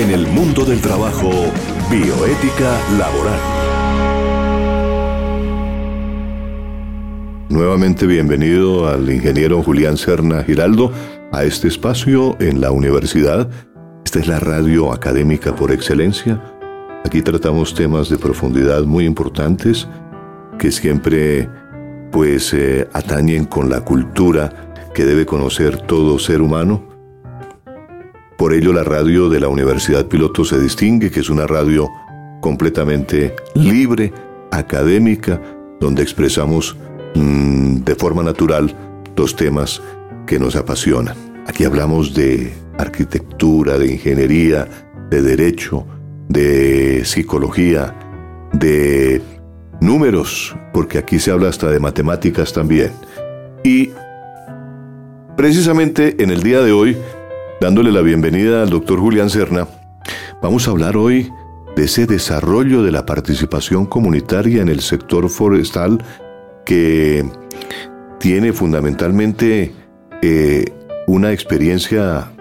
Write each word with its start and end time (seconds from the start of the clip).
En 0.00 0.10
el 0.10 0.26
mundo 0.28 0.64
del 0.64 0.80
trabajo, 0.80 1.30
bioética 1.90 2.80
laboral. 2.96 3.38
Nuevamente 7.50 8.06
bienvenido 8.06 8.88
al 8.88 9.10
ingeniero 9.10 9.62
Julián 9.62 9.98
Serna 9.98 10.42
Giraldo 10.42 10.90
a 11.32 11.44
este 11.44 11.68
espacio 11.68 12.34
en 12.40 12.62
la 12.62 12.70
universidad. 12.70 13.50
Esta 14.02 14.20
es 14.20 14.26
la 14.26 14.40
radio 14.40 14.90
académica 14.90 15.54
por 15.54 15.70
excelencia. 15.70 16.42
Aquí 17.04 17.20
tratamos 17.20 17.74
temas 17.74 18.08
de 18.08 18.16
profundidad 18.16 18.84
muy 18.84 19.04
importantes 19.04 19.86
que 20.58 20.72
siempre 20.72 21.46
pues 22.10 22.54
eh, 22.54 22.88
atañen 22.94 23.44
con 23.44 23.68
la 23.68 23.82
cultura 23.82 24.72
que 24.94 25.04
debe 25.04 25.26
conocer 25.26 25.76
todo 25.76 26.18
ser 26.18 26.40
humano. 26.40 26.89
Por 28.40 28.54
ello 28.54 28.72
la 28.72 28.82
radio 28.82 29.28
de 29.28 29.38
la 29.38 29.46
Universidad 29.46 30.08
Piloto 30.08 30.44
se 30.44 30.58
distingue, 30.58 31.12
que 31.12 31.20
es 31.20 31.30
una 31.30 31.46
radio 31.46 31.88
completamente 32.40 33.36
libre, 33.54 34.12
académica, 34.50 35.40
donde 35.78 36.02
expresamos 36.02 36.76
Mm, 37.14 37.82
de 37.82 37.94
forma 37.96 38.22
natural 38.22 38.72
dos 39.16 39.34
temas 39.34 39.82
que 40.26 40.38
nos 40.38 40.54
apasionan. 40.54 41.16
Aquí 41.46 41.64
hablamos 41.64 42.14
de 42.14 42.52
arquitectura, 42.78 43.78
de 43.78 43.92
ingeniería, 43.92 44.68
de 45.10 45.22
derecho, 45.22 45.84
de 46.28 47.04
psicología, 47.04 47.94
de 48.52 49.20
números, 49.80 50.54
porque 50.72 50.98
aquí 50.98 51.18
se 51.18 51.32
habla 51.32 51.48
hasta 51.48 51.68
de 51.68 51.80
matemáticas 51.80 52.52
también. 52.52 52.92
Y 53.64 53.90
precisamente 55.36 56.22
en 56.22 56.30
el 56.30 56.42
día 56.42 56.60
de 56.60 56.70
hoy, 56.70 56.96
dándole 57.60 57.92
la 57.92 58.00
bienvenida 58.00 58.62
al 58.62 58.70
doctor 58.70 58.98
Julián 58.98 59.28
Serna, 59.28 59.68
vamos 60.40 60.66
a 60.66 60.70
hablar 60.70 60.96
hoy 60.96 61.30
de 61.76 61.84
ese 61.84 62.06
desarrollo 62.06 62.82
de 62.82 62.90
la 62.90 63.04
participación 63.04 63.84
comunitaria 63.84 64.62
en 64.62 64.70
el 64.70 64.80
sector 64.80 65.28
forestal 65.28 66.02
que 66.64 67.22
tiene 68.18 68.54
fundamentalmente 68.54 69.74
eh, 70.22 70.64
una 71.06 71.32
experiencia 71.32 72.32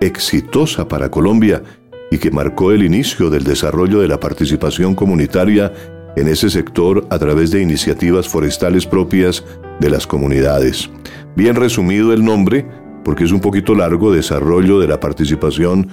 exitosa 0.00 0.88
para 0.88 1.10
Colombia 1.10 1.62
y 2.10 2.16
que 2.16 2.30
marcó 2.30 2.72
el 2.72 2.82
inicio 2.82 3.28
del 3.28 3.44
desarrollo 3.44 4.00
de 4.00 4.08
la 4.08 4.20
participación 4.20 4.94
comunitaria 4.94 5.72
en 6.16 6.28
ese 6.28 6.48
sector 6.48 7.06
a 7.10 7.18
través 7.18 7.50
de 7.50 7.60
iniciativas 7.60 8.26
forestales 8.26 8.86
propias 8.86 9.44
de 9.80 9.90
las 9.90 10.06
comunidades. 10.06 10.90
Bien 11.36 11.56
resumido 11.56 12.12
el 12.12 12.24
nombre, 12.24 12.66
porque 13.04 13.24
es 13.24 13.32
un 13.32 13.40
poquito 13.40 13.74
largo, 13.74 14.12
desarrollo 14.12 14.78
de 14.78 14.88
la 14.88 15.00
participación 15.00 15.88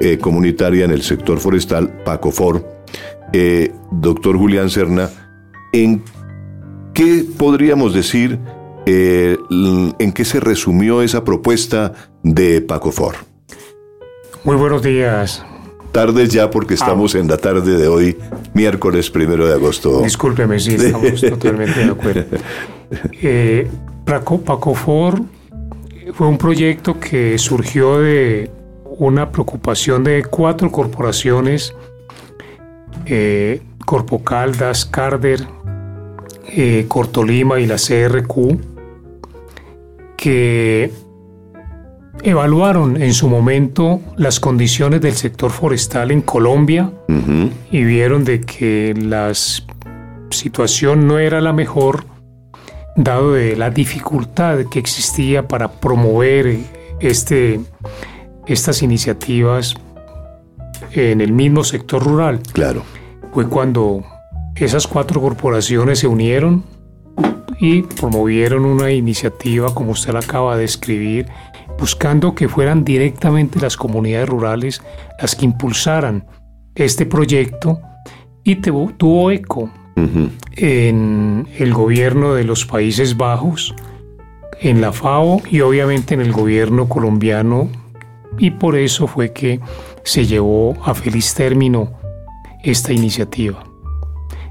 eh, 0.00 0.18
comunitaria 0.18 0.84
en 0.84 0.90
el 0.90 1.02
sector 1.02 1.38
forestal, 1.38 2.02
PACOFOR. 2.04 2.80
Eh, 3.32 3.72
doctor 3.92 4.36
Julián 4.36 4.70
Serna, 4.70 5.08
¿en 5.72 6.02
¿Qué 6.94 7.24
podríamos 7.38 7.94
decir 7.94 8.38
eh, 8.84 9.36
en 9.50 10.12
qué 10.12 10.24
se 10.24 10.40
resumió 10.40 11.02
esa 11.02 11.24
propuesta 11.24 11.94
de 12.22 12.60
Paco 12.60 12.92
For? 12.92 13.14
Muy 14.44 14.56
buenos 14.56 14.82
días. 14.82 15.44
Tardes 15.92 16.30
ya 16.30 16.50
porque 16.50 16.74
estamos 16.74 17.14
en 17.14 17.26
la 17.26 17.36
tarde 17.36 17.76
de 17.76 17.88
hoy, 17.88 18.16
miércoles 18.54 19.10
primero 19.10 19.46
de 19.46 19.54
agosto. 19.54 20.02
Discúlpeme, 20.02 20.60
sí, 20.60 20.74
estamos 20.74 21.20
totalmente 21.28 21.80
de 21.80 21.90
acuerdo. 21.90 22.24
Paco, 24.44 24.74
For 24.74 25.22
fue 26.14 26.26
un 26.26 26.38
proyecto 26.38 26.98
que 26.98 27.38
surgió 27.38 28.00
de 28.00 28.50
una 28.84 29.30
preocupación 29.30 30.04
de 30.04 30.24
cuatro 30.24 30.70
corporaciones, 30.70 31.74
eh, 33.06 33.62
Corpo 33.84 34.22
Caldas, 34.22 34.84
Carder, 34.84 35.46
eh, 36.48 36.84
Cortolima 36.88 37.60
y 37.60 37.66
la 37.66 37.76
CRQ, 37.76 38.58
que 40.16 40.92
evaluaron 42.22 43.00
en 43.00 43.14
su 43.14 43.28
momento 43.28 44.00
las 44.16 44.40
condiciones 44.40 45.00
del 45.00 45.14
sector 45.14 45.50
forestal 45.50 46.10
en 46.10 46.20
Colombia 46.20 46.92
y 47.70 47.84
vieron 47.84 48.24
de 48.24 48.42
que 48.42 48.94
la 48.94 49.32
situación 50.30 51.06
no 51.06 51.18
era 51.18 51.40
la 51.40 51.52
mejor 51.52 52.04
dado 52.96 53.32
de 53.32 53.56
la 53.56 53.70
dificultad 53.70 54.58
que 54.70 54.78
existía 54.78 55.46
para 55.46 55.70
promover 55.70 56.58
este, 57.00 57.60
estas 58.46 58.82
iniciativas 58.82 59.74
en 60.92 61.20
el 61.20 61.32
mismo 61.32 61.64
sector 61.64 62.02
rural. 62.02 62.40
Claro. 62.52 62.82
Fue 63.32 63.48
cuando 63.48 64.04
esas 64.56 64.86
cuatro 64.86 65.20
corporaciones 65.20 66.00
se 66.00 66.06
unieron 66.06 66.64
y 67.60 67.82
promovieron 67.82 68.64
una 68.64 68.90
iniciativa, 68.90 69.74
como 69.74 69.92
usted 69.92 70.12
la 70.12 70.20
acaba 70.20 70.56
de 70.56 70.62
describir, 70.62 71.26
buscando 71.78 72.34
que 72.34 72.48
fueran 72.48 72.84
directamente 72.84 73.60
las 73.60 73.76
comunidades 73.76 74.28
rurales 74.28 74.82
las 75.20 75.34
que 75.34 75.46
impulsaran 75.46 76.26
este 76.74 77.06
proyecto 77.06 77.80
y 78.44 78.56
tuvo 78.56 79.30
eco 79.30 79.70
en 80.56 81.48
el 81.58 81.72
gobierno 81.72 82.34
de 82.34 82.44
los 82.44 82.66
Países 82.66 83.16
Bajos, 83.16 83.74
en 84.60 84.80
la 84.80 84.92
FAO 84.92 85.40
y 85.50 85.60
obviamente 85.60 86.14
en 86.14 86.20
el 86.20 86.32
gobierno 86.32 86.88
colombiano. 86.88 87.68
Y 88.38 88.50
por 88.52 88.76
eso 88.76 89.06
fue 89.06 89.32
que 89.32 89.60
se 90.04 90.26
llevó 90.26 90.76
a 90.84 90.94
feliz 90.94 91.34
término 91.34 91.92
esta 92.62 92.92
iniciativa. 92.92 93.64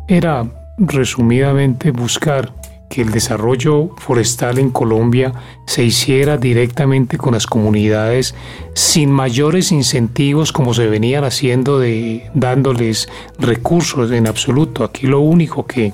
Era 0.08 0.46
resumidamente 0.78 1.92
buscar 1.92 2.54
que 2.90 3.02
el 3.02 3.12
desarrollo 3.12 3.90
forestal 3.98 4.58
en 4.58 4.72
Colombia 4.72 5.32
se 5.66 5.84
hiciera 5.84 6.38
directamente 6.38 7.18
con 7.18 7.34
las 7.34 7.46
comunidades 7.46 8.36
sin 8.74 9.12
mayores 9.12 9.72
incentivos 9.72 10.52
como 10.52 10.74
se 10.74 10.88
venían 10.88 11.24
haciendo 11.24 11.80
de 11.80 12.30
dándoles 12.34 13.08
recursos 13.38 14.12
en 14.12 14.28
absoluto. 14.28 14.84
Aquí 14.84 15.08
lo 15.08 15.20
único 15.20 15.66
que 15.66 15.94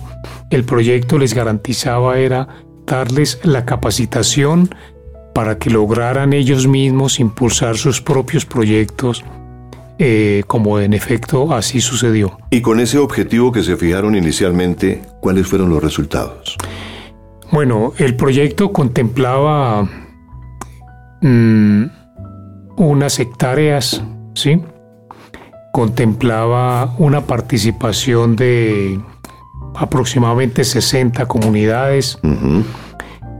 el 0.49 0.63
proyecto 0.63 1.19
les 1.19 1.33
garantizaba 1.33 2.17
era 2.17 2.47
darles 2.87 3.39
la 3.43 3.65
capacitación 3.65 4.73
para 5.33 5.57
que 5.57 5.69
lograran 5.69 6.31
ellos 6.31 6.65
mismos 6.65 7.19
impulsar 7.19 7.75
sus 7.77 8.01
propios 8.01 8.45
proyectos 8.45 9.23
eh, 9.97 10.43
como 10.47 10.79
en 10.79 10.93
efecto 10.93 11.53
así 11.53 11.79
sucedió. 11.79 12.37
Y 12.51 12.61
con 12.61 12.79
ese 12.81 12.97
objetivo 12.97 13.51
que 13.51 13.63
se 13.63 13.77
fijaron 13.77 14.15
inicialmente, 14.15 15.01
¿cuáles 15.21 15.47
fueron 15.47 15.69
los 15.69 15.81
resultados? 15.81 16.57
Bueno, 17.55 17.93
el 17.99 18.17
proyecto 18.17 18.73
contemplaba 18.73 19.87
mm, 21.21 21.83
unas 22.75 23.17
hectáreas, 23.17 24.03
¿sí? 24.33 24.61
Contemplaba 25.71 26.93
una 26.97 27.21
participación 27.21 28.35
de 28.35 28.99
aproximadamente 29.73 30.65
60 30.65 31.25
comunidades 31.27 32.19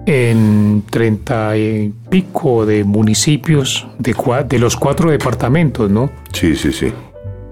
en 0.06 0.84
treinta 0.90 1.58
y 1.58 1.94
pico 2.10 2.66
de 2.66 2.86
municipios 2.86 3.86
de, 4.00 4.16
de 4.48 4.60
los 4.60 4.78
cuatro 4.78 5.12
departamentos, 5.12 5.92
¿no? 5.92 6.10
Sí, 6.32 6.56
sí, 6.56 6.72
sí. 6.72 6.94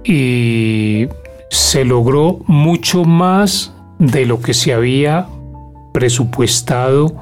Y 0.05 1.09
se 1.49 1.83
logró 1.83 2.39
mucho 2.47 3.03
más 3.03 3.73
de 3.99 4.25
lo 4.25 4.41
que 4.41 4.53
se 4.53 4.73
había 4.73 5.27
presupuestado 5.93 7.15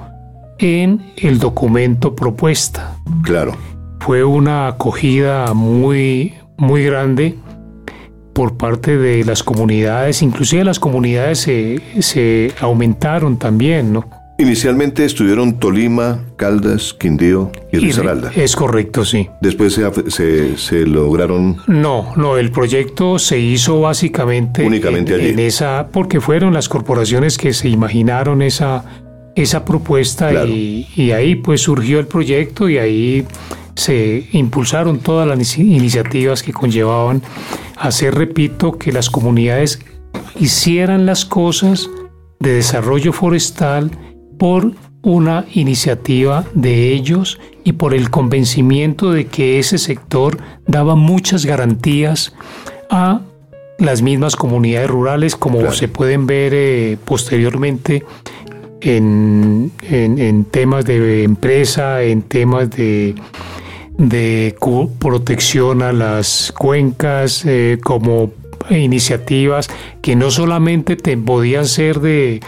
en 0.57 1.13
el 1.17 1.39
documento 1.39 2.15
propuesta. 2.15 2.95
Claro. 3.23 3.55
Fue 3.99 4.23
una 4.23 4.67
acogida 4.67 5.53
muy, 5.53 6.33
muy 6.57 6.83
grande 6.83 7.37
por 8.33 8.57
parte 8.57 8.97
de 8.97 9.23
las 9.25 9.43
comunidades, 9.43 10.21
inclusive 10.21 10.63
las 10.63 10.79
comunidades 10.79 11.39
se, 11.39 11.81
se 11.99 12.53
aumentaron 12.61 13.37
también, 13.37 13.93
¿no? 13.93 14.20
Inicialmente 14.41 15.05
estuvieron 15.05 15.59
Tolima, 15.59 16.25
Caldas, 16.35 16.95
Quindío 16.95 17.51
y 17.71 17.77
Risaralda. 17.77 18.31
Es 18.35 18.55
correcto, 18.55 19.05
sí. 19.05 19.29
Después 19.39 19.79
se, 20.07 20.57
se, 20.57 20.87
lograron... 20.87 21.57
No, 21.67 22.11
no, 22.15 22.37
el 22.37 22.49
proyecto 22.49 23.19
se 23.19 23.37
hizo 23.37 23.81
básicamente... 23.81 24.65
Únicamente 24.65 25.13
en, 25.13 25.19
allí. 25.21 25.29
En 25.29 25.39
esa, 25.39 25.89
porque 25.91 26.19
fueron 26.19 26.55
las 26.55 26.69
corporaciones 26.69 27.37
que 27.37 27.53
se 27.53 27.69
imaginaron 27.69 28.41
esa, 28.41 28.83
esa 29.35 29.63
propuesta 29.63 30.33
y, 30.45 30.87
y 30.95 31.11
ahí 31.11 31.35
pues 31.35 31.61
surgió 31.61 31.99
el 31.99 32.07
proyecto 32.07 32.67
y 32.67 32.79
ahí 32.79 33.27
se 33.75 34.27
impulsaron 34.31 35.01
todas 35.01 35.27
las 35.27 35.57
iniciativas 35.59 36.41
que 36.41 36.51
conllevaban 36.51 37.21
hacer, 37.77 38.15
repito, 38.15 38.71
que 38.79 38.91
las 38.91 39.11
comunidades 39.11 39.81
hicieran 40.39 41.05
las 41.05 41.25
cosas 41.25 41.91
de 42.39 42.53
desarrollo 42.53 43.13
forestal 43.13 43.91
por 44.41 44.71
una 45.03 45.45
iniciativa 45.53 46.45
de 46.55 46.91
ellos 46.91 47.39
y 47.63 47.73
por 47.73 47.93
el 47.93 48.09
convencimiento 48.09 49.11
de 49.11 49.27
que 49.27 49.59
ese 49.59 49.77
sector 49.77 50.39
daba 50.65 50.95
muchas 50.95 51.45
garantías 51.45 52.33
a 52.89 53.21
las 53.77 54.01
mismas 54.01 54.35
comunidades 54.35 54.89
rurales, 54.89 55.35
como 55.35 55.71
se 55.71 55.87
pueden 55.87 56.25
ver 56.25 56.53
eh, 56.55 56.97
posteriormente 57.05 58.03
en, 58.81 59.71
temas 60.49 60.85
de 60.85 61.21
empresa, 61.21 62.01
en 62.01 62.23
temas 62.23 62.71
de, 62.71 63.13
de 63.99 64.55
protección 64.97 65.83
a 65.83 65.93
las 65.93 66.51
cuencas, 66.57 67.45
eh, 67.45 67.77
como 67.83 68.31
iniciativas 68.69 69.69
que 70.01 70.15
no 70.15 70.31
solamente 70.31 70.95
te 70.95 71.17
podían 71.17 71.65
ser 71.65 71.99
de, 71.99 72.41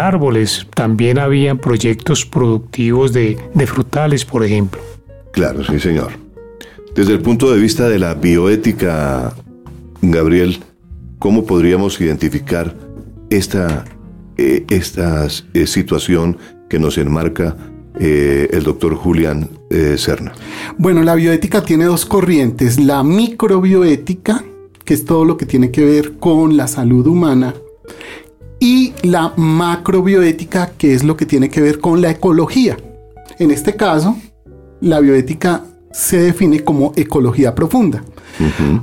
árboles, 0.00 0.66
también 0.74 1.18
habían 1.18 1.58
proyectos 1.58 2.24
productivos 2.26 3.12
de, 3.12 3.38
de 3.54 3.66
frutales, 3.66 4.24
por 4.24 4.44
ejemplo. 4.44 4.80
Claro, 5.32 5.64
sí, 5.64 5.78
señor. 5.80 6.12
Desde 6.94 7.14
el 7.14 7.20
punto 7.20 7.50
de 7.50 7.58
vista 7.58 7.88
de 7.88 7.98
la 7.98 8.14
bioética, 8.14 9.34
Gabriel, 10.02 10.58
¿cómo 11.18 11.46
podríamos 11.46 12.00
identificar 12.00 12.76
esta, 13.30 13.84
eh, 14.36 14.64
esta 14.68 15.26
eh, 15.54 15.66
situación 15.66 16.36
que 16.68 16.78
nos 16.78 16.98
enmarca 16.98 17.56
eh, 17.98 18.48
el 18.52 18.62
doctor 18.62 18.94
Julián 18.94 19.48
Serna? 19.96 20.32
Bueno, 20.76 21.02
la 21.02 21.14
bioética 21.14 21.62
tiene 21.62 21.86
dos 21.86 22.04
corrientes, 22.04 22.78
la 22.78 23.02
microbioética, 23.02 24.44
que 24.84 24.94
es 24.94 25.04
todo 25.04 25.24
lo 25.24 25.36
que 25.36 25.46
tiene 25.46 25.70
que 25.70 25.84
ver 25.84 26.18
con 26.18 26.56
la 26.56 26.68
salud 26.68 27.06
humana, 27.06 27.54
y 28.58 28.92
la 29.02 29.32
macrobioética, 29.36 30.70
que 30.78 30.94
es 30.94 31.02
lo 31.02 31.16
que 31.16 31.26
tiene 31.26 31.48
que 31.50 31.60
ver 31.60 31.80
con 31.80 32.00
la 32.00 32.10
ecología. 32.10 32.76
En 33.40 33.50
este 33.50 33.74
caso, 33.74 34.16
la 34.80 35.00
bioética 35.00 35.64
se 35.90 36.18
define 36.18 36.62
como 36.62 36.92
ecología 36.94 37.56
profunda. 37.56 38.04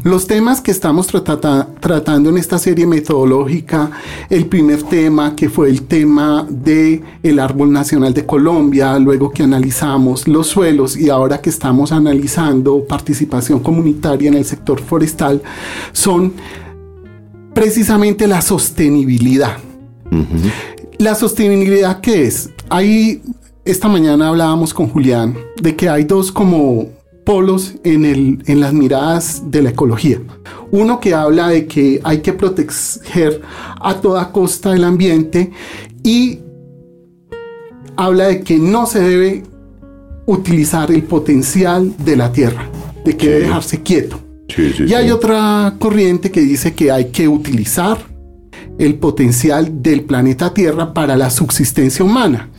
Los 0.04 0.28
temas 0.28 0.62
que 0.62 0.72
estamos 0.72 1.08
tratando 1.08 2.30
en 2.30 2.38
esta 2.38 2.58
serie 2.60 2.86
metodológica, 2.86 3.92
el 4.30 4.46
primer 4.46 4.84
tema 4.84 5.36
que 5.36 5.50
fue 5.50 5.70
el 5.70 5.84
tema 5.84 6.46
de 6.50 7.02
el 7.24 7.40
árbol 7.40 7.72
nacional 7.72 8.14
de 8.14 8.26
Colombia, 8.26 8.98
luego 9.00 9.32
que 9.32 9.44
analizamos 9.44 10.28
los 10.28 10.48
suelos 10.48 10.96
y 10.98 11.10
ahora 11.10 11.42
que 11.42 11.50
estamos 11.50 11.92
analizando 11.92 12.86
participación 12.86 13.60
comunitaria 13.60 14.30
en 14.30 14.36
el 14.36 14.46
sector 14.46 14.82
forestal, 14.82 15.42
son 15.92 16.34
precisamente 17.54 18.28
la 18.28 18.42
sostenibilidad. 18.42 19.58
La 20.98 21.16
sostenibilidad 21.16 22.02
qué 22.02 22.28
es? 22.28 22.50
Ahí 22.70 23.22
esta 23.66 23.88
mañana 23.88 24.30
hablábamos 24.30 24.74
con 24.74 24.88
Julián 24.88 25.38
de 25.62 25.76
que 25.76 25.90
hay 25.90 26.04
dos 26.04 26.32
como 26.32 26.88
polos 27.30 27.76
en, 27.84 28.06
el, 28.06 28.44
en 28.48 28.60
las 28.60 28.74
miradas 28.74 29.44
de 29.52 29.62
la 29.62 29.70
ecología. 29.70 30.20
Uno 30.72 31.00
que 31.00 31.14
habla 31.14 31.50
de 31.50 31.68
que 31.68 32.02
hay 32.04 32.22
que 32.22 32.34
proteger 32.34 33.44
a 33.80 34.02
toda 34.02 34.32
costa 34.32 34.74
el 34.74 34.84
ambiente 34.84 35.52
y 36.04 36.40
habla 37.96 38.30
de 38.30 38.42
que 38.42 38.58
no 38.58 38.88
se 38.88 39.02
debe 39.02 39.44
utilizar 40.26 40.90
el 40.90 41.04
potencial 41.04 41.94
de 42.04 42.16
la 42.16 42.32
tierra, 42.32 42.68
de 43.06 43.16
que 43.16 43.30
debe 43.30 43.42
dejarse 43.42 43.84
quieto. 43.84 44.20
y 44.58 44.92
hay 44.96 45.12
otra 45.12 45.76
corriente 45.78 46.32
que 46.32 46.42
dice 46.42 46.74
que 46.74 46.92
hay 46.92 47.12
que 47.12 47.28
utilizar 47.28 48.00
el 48.80 48.96
potencial 48.96 49.84
del 49.84 50.02
planeta 50.02 50.52
Tierra 50.52 50.96
para 50.96 51.16
la 51.16 51.30
subsistencia 51.30 52.04
humana. 52.04 52.50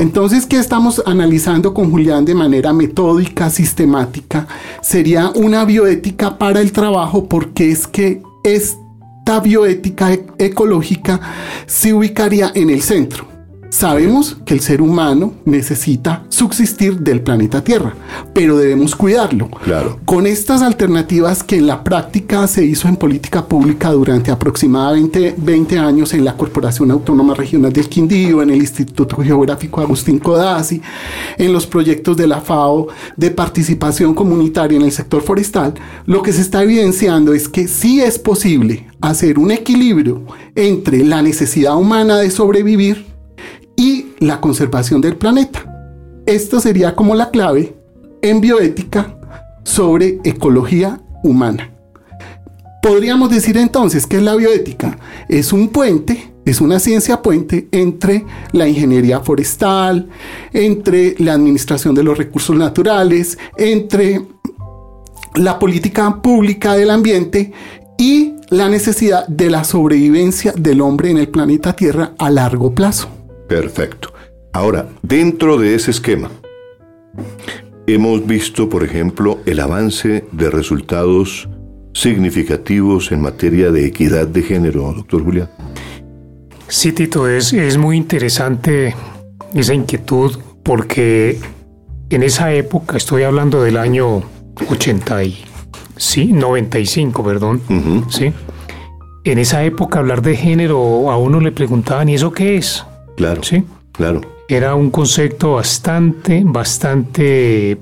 Entonces, 0.00 0.46
¿qué 0.46 0.56
estamos 0.56 1.02
analizando 1.06 1.74
con 1.74 1.90
Julián 1.90 2.24
de 2.24 2.34
manera 2.34 2.72
metódica, 2.72 3.50
sistemática? 3.50 4.46
Sería 4.80 5.30
una 5.34 5.64
bioética 5.64 6.38
para 6.38 6.60
el 6.60 6.72
trabajo 6.72 7.28
porque 7.28 7.70
es 7.70 7.86
que 7.86 8.22
esta 8.44 9.40
bioética 9.42 10.12
e-, 10.12 10.26
ecológica 10.38 11.20
se 11.66 11.92
ubicaría 11.92 12.50
en 12.54 12.70
el 12.70 12.82
centro 12.82 13.37
Sabemos 13.70 14.38
que 14.46 14.54
el 14.54 14.60
ser 14.60 14.80
humano 14.80 15.34
necesita 15.44 16.24
subsistir 16.30 17.00
del 17.00 17.20
planeta 17.20 17.62
Tierra, 17.62 17.94
pero 18.32 18.56
debemos 18.56 18.96
cuidarlo. 18.96 19.50
Claro. 19.62 20.00
Con 20.06 20.26
estas 20.26 20.62
alternativas 20.62 21.42
que 21.42 21.56
en 21.56 21.66
la 21.66 21.84
práctica 21.84 22.46
se 22.46 22.64
hizo 22.64 22.88
en 22.88 22.96
política 22.96 23.46
pública 23.46 23.90
durante 23.90 24.30
aproximadamente 24.30 25.34
20 25.36 25.78
años 25.78 26.14
en 26.14 26.24
la 26.24 26.34
Corporación 26.34 26.90
Autónoma 26.90 27.34
Regional 27.34 27.72
del 27.72 27.90
Quindío, 27.90 28.40
en 28.42 28.50
el 28.50 28.56
Instituto 28.56 29.16
Geográfico 29.16 29.82
Agustín 29.82 30.18
Codazzi, 30.18 30.80
en 31.36 31.52
los 31.52 31.66
proyectos 31.66 32.16
de 32.16 32.26
la 32.26 32.40
FAO 32.40 32.88
de 33.16 33.30
participación 33.30 34.14
comunitaria 34.14 34.78
en 34.78 34.84
el 34.84 34.92
sector 34.92 35.20
forestal, 35.20 35.74
lo 36.06 36.22
que 36.22 36.32
se 36.32 36.40
está 36.40 36.62
evidenciando 36.62 37.34
es 37.34 37.48
que 37.48 37.68
sí 37.68 38.00
es 38.00 38.18
posible 38.18 38.86
hacer 39.02 39.38
un 39.38 39.50
equilibrio 39.50 40.22
entre 40.54 41.04
la 41.04 41.20
necesidad 41.20 41.76
humana 41.76 42.16
de 42.16 42.30
sobrevivir 42.30 43.07
la 44.18 44.40
conservación 44.40 45.00
del 45.00 45.16
planeta. 45.16 45.64
Esto 46.26 46.60
sería 46.60 46.94
como 46.94 47.14
la 47.14 47.30
clave 47.30 47.74
en 48.22 48.40
bioética 48.40 49.16
sobre 49.64 50.20
ecología 50.24 51.00
humana. 51.22 51.70
Podríamos 52.82 53.30
decir 53.30 53.56
entonces 53.56 54.06
que 54.06 54.20
la 54.20 54.36
bioética 54.36 54.98
es 55.28 55.52
un 55.52 55.68
puente, 55.68 56.32
es 56.44 56.60
una 56.60 56.78
ciencia 56.78 57.22
puente 57.22 57.68
entre 57.72 58.24
la 58.52 58.68
ingeniería 58.68 59.20
forestal, 59.20 60.08
entre 60.52 61.14
la 61.18 61.34
administración 61.34 61.94
de 61.94 62.04
los 62.04 62.16
recursos 62.16 62.56
naturales, 62.56 63.36
entre 63.56 64.22
la 65.34 65.58
política 65.58 66.22
pública 66.22 66.74
del 66.74 66.90
ambiente 66.90 67.52
y 67.98 68.34
la 68.50 68.68
necesidad 68.68 69.26
de 69.26 69.50
la 69.50 69.64
sobrevivencia 69.64 70.52
del 70.52 70.80
hombre 70.80 71.10
en 71.10 71.18
el 71.18 71.28
planeta 71.28 71.74
Tierra 71.74 72.12
a 72.18 72.30
largo 72.30 72.74
plazo. 72.74 73.17
Perfecto. 73.48 74.12
Ahora, 74.52 74.88
dentro 75.02 75.56
de 75.56 75.74
ese 75.74 75.90
esquema, 75.90 76.30
hemos 77.86 78.26
visto, 78.26 78.68
por 78.68 78.84
ejemplo, 78.84 79.38
el 79.46 79.60
avance 79.60 80.24
de 80.30 80.50
resultados 80.50 81.48
significativos 81.94 83.10
en 83.10 83.20
materia 83.22 83.70
de 83.72 83.86
equidad 83.86 84.28
de 84.28 84.42
género, 84.42 84.92
doctor 84.92 85.24
Julián. 85.24 85.50
Sí, 86.68 86.92
Tito, 86.92 87.26
es, 87.28 87.52
es 87.52 87.78
muy 87.78 87.96
interesante 87.96 88.94
esa 89.54 89.74
inquietud 89.74 90.38
porque 90.62 91.38
en 92.10 92.22
esa 92.22 92.52
época, 92.52 92.96
estoy 92.96 93.22
hablando 93.22 93.62
del 93.62 93.76
año 93.76 94.22
80 94.70 95.24
y, 95.24 95.44
sí, 95.96 96.26
95, 96.32 97.24
perdón, 97.24 97.62
sí. 98.08 98.32
En 99.24 99.38
esa 99.38 99.64
época 99.64 99.98
hablar 99.98 100.22
de 100.22 100.36
género 100.36 101.10
a 101.10 101.18
uno 101.18 101.40
le 101.40 101.52
preguntaban, 101.52 102.08
¿y 102.08 102.14
eso 102.14 102.32
qué 102.32 102.56
es? 102.56 102.84
Claro. 103.18 103.42
Sí. 103.42 103.64
Claro. 103.92 104.20
Era 104.48 104.76
un 104.76 104.90
concepto 104.90 105.54
bastante, 105.54 106.42
bastante 106.44 107.76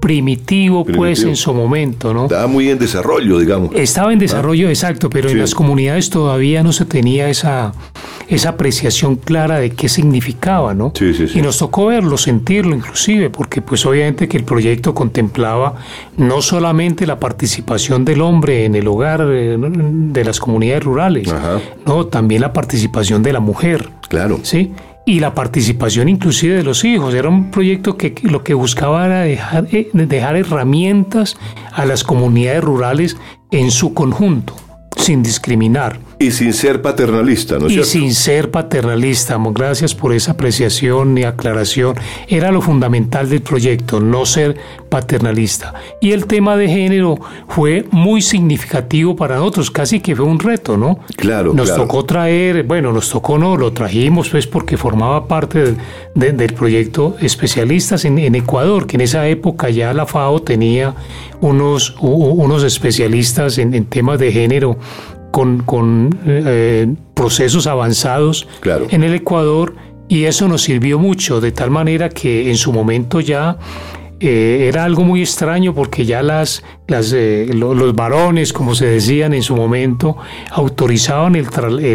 primitivo, 0.00 0.84
pues 0.84 1.22
en 1.22 1.36
su 1.36 1.52
momento, 1.52 2.14
¿no? 2.14 2.24
Estaba 2.24 2.46
muy 2.46 2.70
en 2.70 2.78
desarrollo, 2.78 3.38
digamos. 3.38 3.74
Estaba 3.74 4.12
en 4.12 4.18
desarrollo, 4.18 4.68
exacto, 4.68 5.10
pero 5.10 5.28
en 5.28 5.38
las 5.38 5.54
comunidades 5.54 6.10
todavía 6.10 6.62
no 6.62 6.72
se 6.72 6.84
tenía 6.84 7.28
esa, 7.28 7.72
esa 8.28 8.50
apreciación 8.50 9.16
clara 9.16 9.58
de 9.58 9.70
qué 9.70 9.88
significaba, 9.88 10.74
¿no? 10.74 10.92
Sí, 10.94 11.14
sí, 11.14 11.26
y 11.34 11.42
nos 11.42 11.58
tocó 11.58 11.86
verlo, 11.86 12.16
sentirlo 12.16 12.74
inclusive, 12.74 13.30
porque 13.30 13.62
pues 13.62 13.84
obviamente 13.86 14.28
que 14.28 14.36
el 14.36 14.44
proyecto 14.44 14.94
contemplaba 14.94 15.74
no 16.16 16.42
solamente 16.42 17.06
la 17.06 17.18
participación 17.18 18.04
del 18.04 18.20
hombre 18.20 18.64
en 18.64 18.74
el 18.74 18.86
hogar 18.86 19.26
eh, 19.28 19.56
de 19.58 20.24
las 20.24 20.40
comunidades 20.40 20.84
rurales, 20.84 21.28
no, 21.86 22.06
también 22.06 22.42
la 22.42 22.52
participación 22.52 23.22
de 23.22 23.32
la 23.32 23.40
mujer. 23.40 23.90
Claro. 24.08 24.40
Sí 24.42 24.72
y 25.08 25.20
la 25.20 25.32
participación 25.32 26.10
inclusive 26.10 26.56
de 26.56 26.62
los 26.62 26.84
hijos. 26.84 27.14
Era 27.14 27.30
un 27.30 27.50
proyecto 27.50 27.96
que 27.96 28.14
lo 28.24 28.44
que 28.44 28.52
buscaba 28.52 29.06
era 29.06 29.20
dejar, 29.20 29.66
eh, 29.72 29.88
dejar 29.94 30.36
herramientas 30.36 31.38
a 31.72 31.86
las 31.86 32.04
comunidades 32.04 32.62
rurales 32.62 33.16
en 33.50 33.70
su 33.70 33.94
conjunto 33.94 34.54
sin 34.96 35.22
discriminar. 35.22 35.98
Y 36.20 36.32
sin 36.32 36.52
ser 36.52 36.82
paternalista, 36.82 37.58
¿no 37.58 37.68
es 37.68 37.74
Y 37.74 37.84
sin 37.84 38.14
ser 38.14 38.50
paternalista. 38.50 39.38
Gracias 39.52 39.94
por 39.94 40.12
esa 40.12 40.32
apreciación 40.32 41.16
y 41.16 41.22
aclaración. 41.22 41.96
Era 42.26 42.50
lo 42.50 42.60
fundamental 42.60 43.28
del 43.28 43.40
proyecto, 43.40 44.00
no 44.00 44.26
ser 44.26 44.56
paternalista. 44.88 45.74
Y 46.00 46.12
el 46.12 46.26
tema 46.26 46.56
de 46.56 46.68
género 46.68 47.18
fue 47.48 47.86
muy 47.92 48.20
significativo 48.20 49.14
para 49.14 49.36
nosotros, 49.36 49.70
casi 49.70 50.00
que 50.00 50.16
fue 50.16 50.24
un 50.24 50.40
reto, 50.40 50.76
¿no? 50.76 50.98
Claro. 51.16 51.54
Nos 51.54 51.74
tocó 51.74 52.04
traer, 52.04 52.64
bueno, 52.64 52.92
nos 52.92 53.10
tocó 53.10 53.38
no, 53.38 53.56
lo 53.56 53.72
trajimos 53.72 54.28
pues 54.30 54.46
porque 54.46 54.76
formaba 54.76 55.28
parte 55.28 55.76
del 56.14 56.52
proyecto 56.54 57.16
especialistas 57.20 58.04
en, 58.04 58.34
Ecuador, 58.34 58.86
que 58.86 58.96
en 58.96 59.02
esa 59.02 59.26
época 59.28 59.70
ya 59.70 59.92
la 59.92 60.06
FAO 60.06 60.42
tenía 60.42 60.94
unos, 61.40 61.94
unos 62.00 62.64
especialistas 62.64 63.58
en, 63.58 63.84
temas 63.86 64.18
de 64.18 64.32
género 64.32 64.78
con, 65.30 65.62
con 65.62 66.18
eh, 66.26 66.92
procesos 67.14 67.66
avanzados 67.66 68.48
en 68.90 69.02
el 69.02 69.14
Ecuador 69.14 69.74
Y 70.08 70.24
eso 70.24 70.48
nos 70.48 70.62
sirvió 70.62 70.98
mucho, 70.98 71.40
de 71.40 71.52
tal 71.52 71.70
manera 71.70 72.08
que 72.08 72.50
en 72.50 72.56
su 72.56 72.72
momento 72.72 73.20
ya 73.20 73.58
eh, 74.20 74.66
era 74.68 74.84
algo 74.84 75.04
muy 75.04 75.20
extraño 75.20 75.72
porque 75.74 76.04
ya 76.04 76.22
las, 76.22 76.64
las 76.88 77.12
eh, 77.12 77.48
los 77.52 77.94
varones, 77.94 78.52
como 78.52 78.74
se 78.74 78.86
decían 78.86 79.32
en 79.32 79.42
su 79.42 79.54
momento, 79.54 80.16
autorizaban 80.50 81.36
el, 81.36 81.46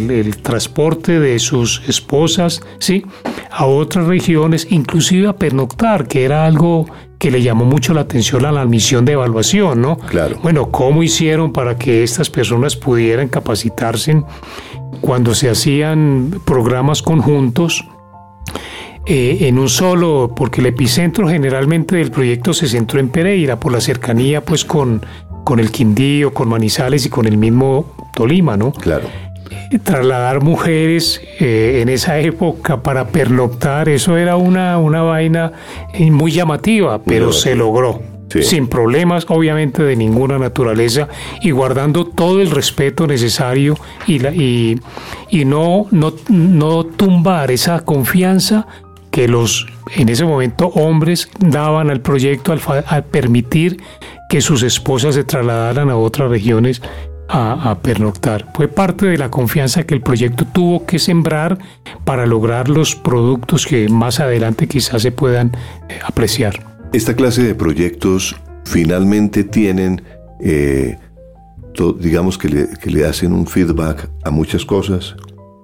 el, 0.10 0.38
transporte 0.38 1.20
de 1.20 1.38
sus 1.39 1.82
esposas 1.88 2.62
¿sí? 2.80 3.06
a 3.51 3.65
otras 3.65 4.08
regiones, 4.08 4.68
inclusive 4.70 5.27
a 5.27 5.34
pernoctar, 5.34 6.08
que 6.08 6.24
era 6.24 6.46
algo 6.46 6.86
que 7.20 7.30
le 7.30 7.42
llamó 7.42 7.65
mucho 7.65 7.94
la 7.94 8.01
atención 8.01 8.46
a 8.46 8.51
la 8.51 8.65
misión 8.65 9.06
de 9.06 9.13
evaluación, 9.13 9.82
¿no? 9.82 9.98
Claro. 9.98 10.39
Bueno, 10.44 10.72
¿cómo 10.72 11.03
hicieron 11.03 11.51
para 11.51 11.77
que 11.77 12.03
estas 12.03 12.30
personas 12.30 12.75
pudieran 12.75 13.27
capacitarse 13.27 14.24
cuando 15.01 15.34
se 15.34 15.50
hacían 15.50 16.42
programas 16.46 17.01
conjuntos? 17.01 17.86
Eh, 19.05 19.50
en 19.50 19.60
un 19.60 19.67
solo, 19.67 20.31
porque 20.33 20.62
el 20.62 20.67
epicentro 20.67 21.27
generalmente 21.27 21.98
del 21.98 22.10
proyecto 22.10 22.53
se 22.53 22.69
centró 22.69 23.01
en 23.01 23.10
Pereira 23.10 23.60
por 23.60 23.74
la 23.74 23.81
cercanía 23.81 24.39
pues 24.39 24.63
con, 24.63 25.05
con 25.43 25.60
el 25.60 25.72
Quindío, 25.72 26.33
con 26.33 26.48
Manizales 26.48 27.05
y 27.05 27.10
con 27.10 27.25
el 27.25 27.36
mismo 27.36 27.93
Tolima, 28.15 28.55
¿no? 28.55 28.72
Claro. 28.72 29.10
Eh, 29.72 29.79
trasladar 29.79 30.41
mujeres 30.41 31.22
eh, 31.41 31.79
en 31.81 31.89
esa 31.89 32.17
época 32.19 32.81
para 32.81 33.10
pernoctar, 33.10 33.89
eso 33.89 34.15
era 34.15 34.38
una, 34.38 34.77
una 34.77 35.01
vaina 35.01 35.51
muy 36.00 36.31
llamativa, 36.31 37.01
pero 37.03 37.33
se 37.33 37.55
logró. 37.55 38.01
sin 38.41 38.67
problemas 38.67 39.25
obviamente 39.29 39.83
de 39.83 39.95
ninguna 39.95 40.39
naturaleza 40.39 41.07
y 41.41 41.51
guardando 41.51 42.05
todo 42.05 42.41
el 42.41 42.51
respeto 42.51 43.05
necesario 43.05 43.75
y, 44.07 44.19
la, 44.19 44.31
y, 44.31 44.79
y 45.29 45.45
no, 45.45 45.88
no, 45.91 46.13
no 46.29 46.86
tumbar 46.86 47.51
esa 47.51 47.81
confianza 47.81 48.65
que 49.13 49.27
los, 49.27 49.67
en 49.96 50.10
ese 50.10 50.25
momento, 50.25 50.70
hombres 50.70 51.29
daban 51.38 51.91
al 51.91 52.01
proyecto 52.01 52.51
al, 52.51 53.03
permitir 53.05 53.79
que 54.27 54.41
sus 54.41 54.63
esposas 54.63 55.13
se 55.13 55.24
trasladaran 55.24 55.91
a 55.91 55.98
otras 55.98 56.32
regiones 56.32 56.82
a, 57.29 57.77
pernoctar. 57.84 58.51
Fue 58.55 58.67
parte 58.67 59.05
de 59.05 59.20
la 59.20 59.29
confianza 59.29 59.84
que 59.84 59.93
el 59.93 60.01
proyecto 60.01 60.46
tuvo 60.46 60.88
que 60.88 60.98
sembrar 60.98 61.60
para 62.05 62.25
lograr 62.25 62.70
los 62.70 62.96
productos 62.96 63.67
que 63.67 63.88
más 63.88 64.20
adelante 64.20 64.67
quizás 64.67 65.03
se 65.03 65.12
puedan 65.12 65.51
eh, 65.89 66.00
apreciar. 66.03 66.65
Esta 66.91 67.15
clase 67.15 67.43
de 67.43 67.53
proyectos 67.53 68.36
finalmente 68.65 69.43
tienen, 69.43 70.01
eh, 70.41 70.98
digamos 72.00 72.39
que 72.39 72.50
le, 72.50 72.67
que 72.82 72.89
le, 72.89 73.05
hacen 73.05 73.32
un 73.32 73.46
feedback 73.46 74.10
a 74.24 74.32
muchas 74.32 74.65
cosas 74.65 75.15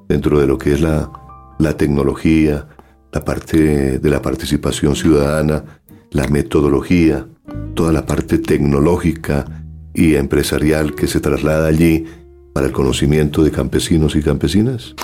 dentro 0.08 0.40
de 0.40 0.46
lo 0.46 0.60
que 0.60 0.74
es 0.74 0.82
la, 0.82 1.12
la 1.58 1.78
tecnología, 1.78 2.68
la 3.12 3.24
parte 3.24 4.00
de 4.00 4.10
la 4.10 4.22
participación 4.22 4.96
ciudadana, 4.96 5.64
la 6.12 6.28
metodología, 6.28 7.26
toda 7.74 7.92
la 7.92 8.06
parte 8.06 8.38
tecnológica 8.38 9.46
y 9.94 10.16
empresarial 10.16 10.96
que 10.96 11.08
se 11.08 11.20
traslada 11.20 11.68
allí 11.68 12.06
para 12.54 12.68
el 12.68 12.74
conocimiento 12.74 13.44
de 13.44 13.52
campesinos 13.52 14.16
y 14.16 14.22
campesinas? 14.22 14.96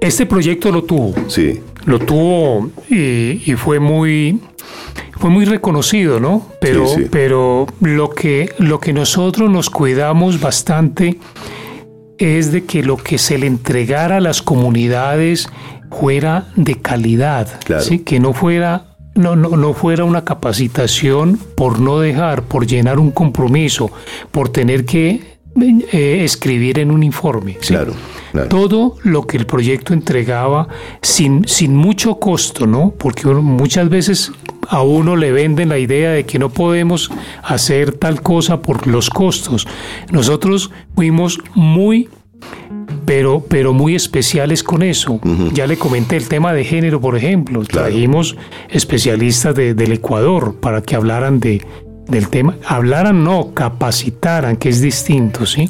Este 0.00 0.26
proyecto 0.26 0.70
lo 0.70 0.84
tuvo. 0.84 1.14
Sí. 1.28 1.60
Lo 1.86 1.98
tuvo 1.98 2.70
y, 2.90 3.54
fue 3.56 3.80
muy 3.80 4.40
fue 5.18 5.30
muy 5.30 5.44
reconocido, 5.44 6.20
¿no? 6.20 6.46
Pero, 6.60 6.86
pero 7.10 7.66
lo 7.80 8.10
que 8.10 8.50
lo 8.58 8.80
que 8.80 8.92
nosotros 8.92 9.50
nos 9.50 9.70
cuidamos 9.70 10.40
bastante 10.40 11.18
es 12.18 12.52
de 12.52 12.64
que 12.64 12.82
lo 12.82 12.96
que 12.96 13.18
se 13.18 13.38
le 13.38 13.46
entregara 13.46 14.18
a 14.18 14.20
las 14.20 14.42
comunidades 14.42 15.48
fuera 15.98 16.48
de 16.56 16.76
calidad, 16.76 17.48
¿sí? 17.80 18.00
que 18.00 18.20
no 18.20 18.32
fuera 18.32 18.86
no, 19.14 19.36
no, 19.36 19.50
no, 19.50 19.74
fuera 19.74 20.02
una 20.02 20.24
capacitación 20.24 21.38
por 21.54 21.78
no 21.78 22.00
dejar, 22.00 22.42
por 22.42 22.66
llenar 22.66 22.98
un 22.98 23.12
compromiso, 23.12 23.92
por 24.32 24.48
tener 24.48 24.84
que 24.84 25.34
eh, 25.56 26.24
escribir 26.24 26.80
en 26.80 26.90
un 26.90 27.04
informe. 27.04 27.56
Claro, 27.58 27.94
Todo 28.48 28.96
lo 29.04 29.24
que 29.24 29.36
el 29.36 29.46
proyecto 29.46 29.94
entregaba 29.94 30.66
sin, 31.00 31.46
sin 31.46 31.76
mucho 31.76 32.16
costo, 32.18 32.66
¿no? 32.66 32.92
Porque 32.98 33.28
muchas 33.28 33.88
veces 33.88 34.32
a 34.68 34.82
uno 34.82 35.14
le 35.14 35.30
venden 35.30 35.68
la 35.68 35.78
idea 35.78 36.10
de 36.10 36.26
que 36.26 36.40
no 36.40 36.48
podemos 36.50 37.08
hacer 37.44 37.92
tal 37.92 38.20
cosa 38.20 38.62
por 38.62 38.88
los 38.88 39.10
costos. 39.10 39.68
Nosotros 40.10 40.72
fuimos 40.96 41.38
muy 41.54 42.08
pero, 43.04 43.44
pero 43.48 43.72
muy 43.72 43.94
especiales 43.94 44.62
con 44.62 44.82
eso. 44.82 45.20
Ya 45.52 45.66
le 45.66 45.76
comenté 45.76 46.16
el 46.16 46.28
tema 46.28 46.52
de 46.52 46.64
género, 46.64 47.00
por 47.00 47.16
ejemplo. 47.16 47.62
Trajimos 47.64 48.36
especialistas 48.70 49.54
del 49.54 49.92
Ecuador 49.92 50.56
para 50.60 50.82
que 50.82 50.94
hablaran 50.96 51.40
de, 51.40 51.62
del 52.08 52.28
tema. 52.28 52.56
Hablaran, 52.66 53.24
no, 53.24 53.52
capacitaran, 53.54 54.56
que 54.56 54.68
es 54.68 54.80
distinto, 54.80 55.46
¿sí? 55.46 55.68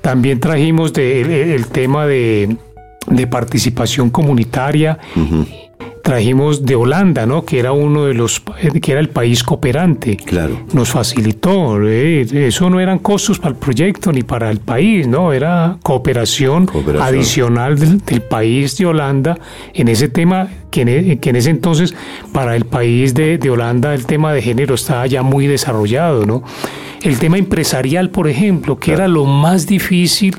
También 0.00 0.40
trajimos 0.40 0.92
de, 0.92 1.54
el, 1.54 1.66
tema 1.66 2.06
de, 2.06 2.56
de 3.08 3.26
participación 3.26 4.10
comunitaria 4.10 4.98
trajimos 6.08 6.64
de 6.64 6.74
Holanda, 6.74 7.26
¿no? 7.26 7.44
Que 7.44 7.58
era 7.58 7.72
uno 7.72 8.06
de 8.06 8.14
los, 8.14 8.42
eh, 8.62 8.80
que 8.80 8.92
era 8.92 9.00
el 9.02 9.10
país 9.10 9.42
cooperante. 9.42 10.16
Claro. 10.16 10.58
Nos 10.72 10.88
facilitó. 10.88 11.86
Eh, 11.86 12.26
eso 12.46 12.70
no 12.70 12.80
eran 12.80 12.98
costos 12.98 13.38
para 13.38 13.50
el 13.50 13.56
proyecto 13.56 14.10
ni 14.10 14.22
para 14.22 14.50
el 14.50 14.58
país, 14.60 15.06
¿no? 15.06 15.34
Era 15.34 15.76
cooperación, 15.82 16.66
adicional 16.98 17.78
del, 17.78 18.22
país 18.22 18.78
de 18.78 18.86
Holanda 18.86 19.38
en 19.74 19.88
ese 19.88 20.08
tema 20.08 20.48
que 20.70 20.80
en, 20.80 20.88
e, 20.88 21.18
que 21.18 21.28
en, 21.28 21.36
ese 21.36 21.50
entonces 21.50 21.94
para 22.32 22.56
el 22.56 22.64
país 22.64 23.12
de, 23.12 23.36
de 23.36 23.50
Holanda 23.50 23.92
el 23.92 24.06
tema 24.06 24.32
de 24.32 24.40
género 24.40 24.76
estaba 24.76 25.06
ya 25.06 25.22
muy 25.22 25.46
desarrollado, 25.46 26.24
¿no? 26.24 26.42
El 27.02 27.18
tema 27.18 27.36
empresarial, 27.36 28.08
por 28.08 28.28
ejemplo, 28.28 28.78
que 28.78 28.92
era 28.92 29.08
lo 29.08 29.26
más 29.26 29.66
difícil 29.66 30.38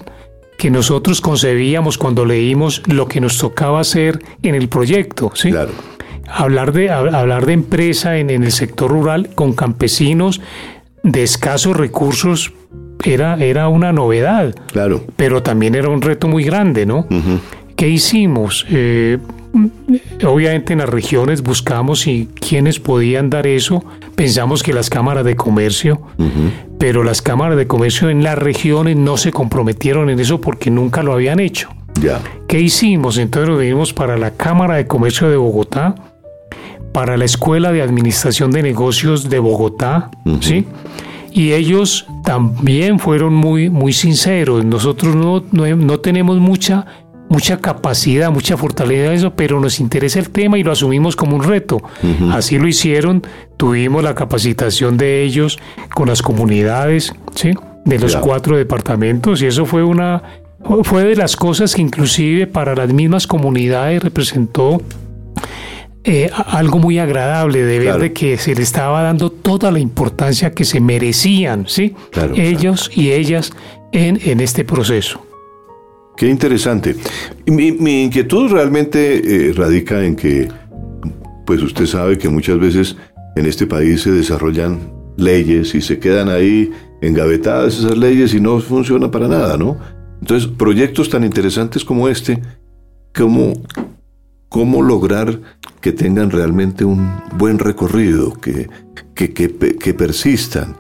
que 0.60 0.70
nosotros 0.70 1.22
concebíamos 1.22 1.98
cuando 1.98 2.26
leímos 2.26 2.84
lo 2.86 3.08
que 3.08 3.22
nos 3.22 3.38
tocaba 3.38 3.80
hacer 3.80 4.20
en 4.44 4.56
el 4.56 4.68
proyecto. 4.68 5.32
¿sí? 5.34 5.52
Claro. 5.52 5.72
Hablar 6.28 6.74
de, 6.74 6.92
hablar 6.92 7.46
de 7.46 7.54
empresa 7.54 8.18
en, 8.18 8.30
el 8.30 8.52
sector 8.52 8.92
rural 8.92 9.30
con 9.34 9.54
campesinos 9.54 10.42
de 11.02 11.24
escasos 11.24 11.78
recursos 11.78 12.52
era, 13.06 13.36
era 13.36 13.70
una 13.70 13.94
novedad. 13.94 14.54
Claro. 14.74 15.02
Pero 15.16 15.42
también 15.42 15.76
era 15.76 15.88
un 15.88 16.02
reto 16.02 16.28
muy 16.28 16.44
grande, 16.44 16.86
¿no? 16.86 17.08
¿Qué 17.78 17.88
hicimos? 17.88 18.66
Eh, 18.70 19.18
obviamente 20.26 20.74
en 20.74 20.80
las 20.80 20.90
regiones 20.90 21.42
buscamos 21.42 22.08
y 22.08 22.30
quiénes 22.40 22.80
podían 22.80 23.30
dar 23.30 23.48
eso. 23.48 23.84
Pensamos 24.16 24.64
que 24.64 24.74
las 24.74 24.90
cámaras 24.90 25.26
de 25.26 25.36
comercio, 25.36 26.02
pero 26.78 27.04
las 27.04 27.22
cámaras 27.22 27.58
de 27.58 27.68
comercio 27.68 28.10
en 28.10 28.24
las 28.24 28.38
regiones 28.38 28.98
no 28.98 29.18
se 29.18 29.32
comprometieron 29.32 30.10
en 30.10 30.20
eso 30.20 30.42
porque 30.42 30.70
nunca 30.70 31.04
lo 31.04 31.14
habían 31.14 31.40
hecho. 31.40 31.70
¿Qué 32.48 32.60
hicimos? 32.60 33.18
Entonces 33.18 33.50
lo 33.50 33.60
dimos 33.60 33.94
para 33.94 34.18
la 34.18 34.32
Cámara 34.32 34.76
de 34.76 34.88
Comercio 34.88 35.30
de 35.30 35.38
Bogotá, 35.38 35.96
para 36.94 37.18
la 37.18 37.26
Escuela 37.26 37.72
de 37.72 37.82
Administración 37.82 38.52
de 38.52 38.64
Negocios 38.64 39.30
de 39.30 39.40
Bogotá, 39.40 40.10
¿sí? 40.42 40.66
Y 41.32 41.54
ellos 41.54 42.08
también 42.24 43.00
fueron 43.00 43.34
muy, 43.36 43.70
muy 43.70 43.94
sinceros. 43.94 44.66
Nosotros 44.66 45.16
no, 45.16 45.44
no, 45.52 45.76
no 45.76 46.00
tenemos 46.00 46.40
mucha 46.40 46.86
mucha 47.30 47.60
capacidad, 47.60 48.32
mucha 48.32 48.58
fortaleza 48.58 49.14
eso, 49.14 49.34
pero 49.36 49.60
nos 49.60 49.80
interesa 49.80 50.20
el 50.20 50.30
tema 50.30 50.58
y 50.58 50.64
lo 50.64 50.72
asumimos 50.72 51.16
como 51.16 51.36
un 51.36 51.44
reto. 51.44 51.82
Así 52.32 52.58
lo 52.58 52.68
hicieron, 52.68 53.24
tuvimos 53.56 54.04
la 54.04 54.16
capacitación 54.16 54.98
de 54.98 55.24
ellos 55.24 55.60
con 55.94 56.10
las 56.10 56.22
comunidades, 56.22 57.14
¿sí? 57.36 57.54
De 57.86 57.98
los 57.98 58.16
cuatro 58.18 58.58
departamentos 58.58 59.42
y 59.42 59.46
eso 59.46 59.66
fue 59.66 59.84
una 59.84 60.22
fue 60.84 61.06
de 61.06 61.16
las 61.16 61.38
cosas 61.38 61.74
que 61.74 61.82
inclusive 61.82 62.46
para 62.46 62.76
las 62.76 62.92
mismas 62.92 63.26
comunidades 63.26 64.04
representó 64.04 64.82
eh, 66.04 66.30
algo 66.48 66.80
muy 66.80 67.00
agradable 67.00 67.64
de 67.64 67.80
ver 67.80 67.98
de 67.98 68.14
que 68.14 68.38
se 68.38 68.56
le 68.56 68.64
estaba 68.64 69.02
dando 69.04 69.32
toda 69.32 69.72
la 69.72 69.80
importancia 69.80 70.52
que 70.52 70.66
se 70.66 70.80
merecían, 70.80 71.66
¿sí? 71.68 71.96
Ellos 72.36 72.92
y 72.94 73.12
ellas 73.12 73.52
en, 73.92 74.20
en 74.24 74.42
este 74.42 74.66
proceso. 74.66 75.29
Qué 76.20 76.28
interesante. 76.28 76.98
Mi, 77.46 78.04
inquietud 78.04 78.52
realmente 78.52 79.22
eh, 79.24 79.54
radica 79.54 80.04
en 80.04 80.18
que, 80.18 80.50
pues 81.46 81.64
usted 81.64 81.86
sabe 81.86 82.18
que 82.18 82.28
muchas 82.28 82.60
veces 82.60 82.98
en 83.38 83.46
este 83.46 83.66
país 83.66 84.02
se 84.02 84.12
desarrollan 84.12 84.92
leyes 85.16 85.74
y 85.76 85.80
se 85.80 85.98
quedan 85.98 86.28
ahí 86.28 86.72
engavetadas 87.02 87.80
esas 87.80 87.98
leyes 87.98 88.34
y 88.34 88.42
no 88.42 88.60
funcionan 88.60 89.12
para 89.12 89.30
nada, 89.30 89.56
¿no? 89.56 89.78
Entonces, 90.20 90.52
proyectos 90.58 91.10
tan 91.10 91.24
interesantes 91.24 91.86
como 91.86 92.10
este, 92.10 92.42
¿cómo, 93.16 93.54
cómo 94.50 94.82
lograr 94.82 95.40
que 95.80 95.94
tengan 95.94 96.32
realmente 96.32 96.84
un 96.84 97.14
buen 97.38 97.60
recorrido, 97.60 98.34
que, 98.34 98.68
que, 99.14 99.32
que, 99.34 99.94
persistan, 99.94 100.76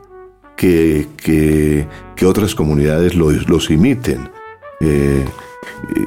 que, 0.57 1.07
que, 1.15 2.25
otras 2.25 2.55
comunidades 2.55 3.15
los, 3.15 3.47
los 3.47 3.71
imiten? 3.71 4.37
Eh, 4.79 5.25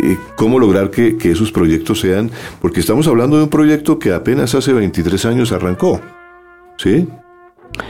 eh, 0.02 0.18
cómo 0.36 0.58
lograr 0.58 0.90
que, 0.90 1.16
que, 1.16 1.30
esos 1.30 1.52
proyectos 1.52 2.00
sean, 2.00 2.30
porque 2.60 2.80
estamos 2.80 3.06
hablando 3.06 3.36
de 3.36 3.44
un 3.44 3.50
proyecto 3.50 3.98
que 3.98 4.12
apenas 4.12 4.54
hace 4.54 4.72
23 4.72 5.24
años 5.26 5.52
arrancó, 5.52 6.00
¿sí? 6.78 7.08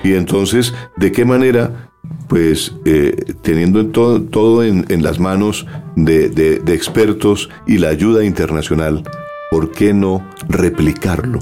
Y 0.03 0.15
entonces, 0.15 0.75
¿de 0.97 1.13
qué 1.13 1.25
manera, 1.25 1.91
pues, 2.29 2.75
eh, 2.85 3.17
teniendo 3.43 3.85
todo, 3.87 4.23
todo 4.23 4.63
en, 4.63 4.85
en, 4.89 5.03
las 5.03 5.19
manos 5.19 5.67
de, 5.97 6.29
de, 6.29 6.59
de 6.59 6.75
expertos 6.75 7.49
y 7.67 7.79
la 7.79 7.89
ayuda 7.89 8.25
internacional, 8.25 9.03
¿por 9.51 9.71
qué 9.71 9.93
no 9.93 10.27
replicarlo 10.49 11.41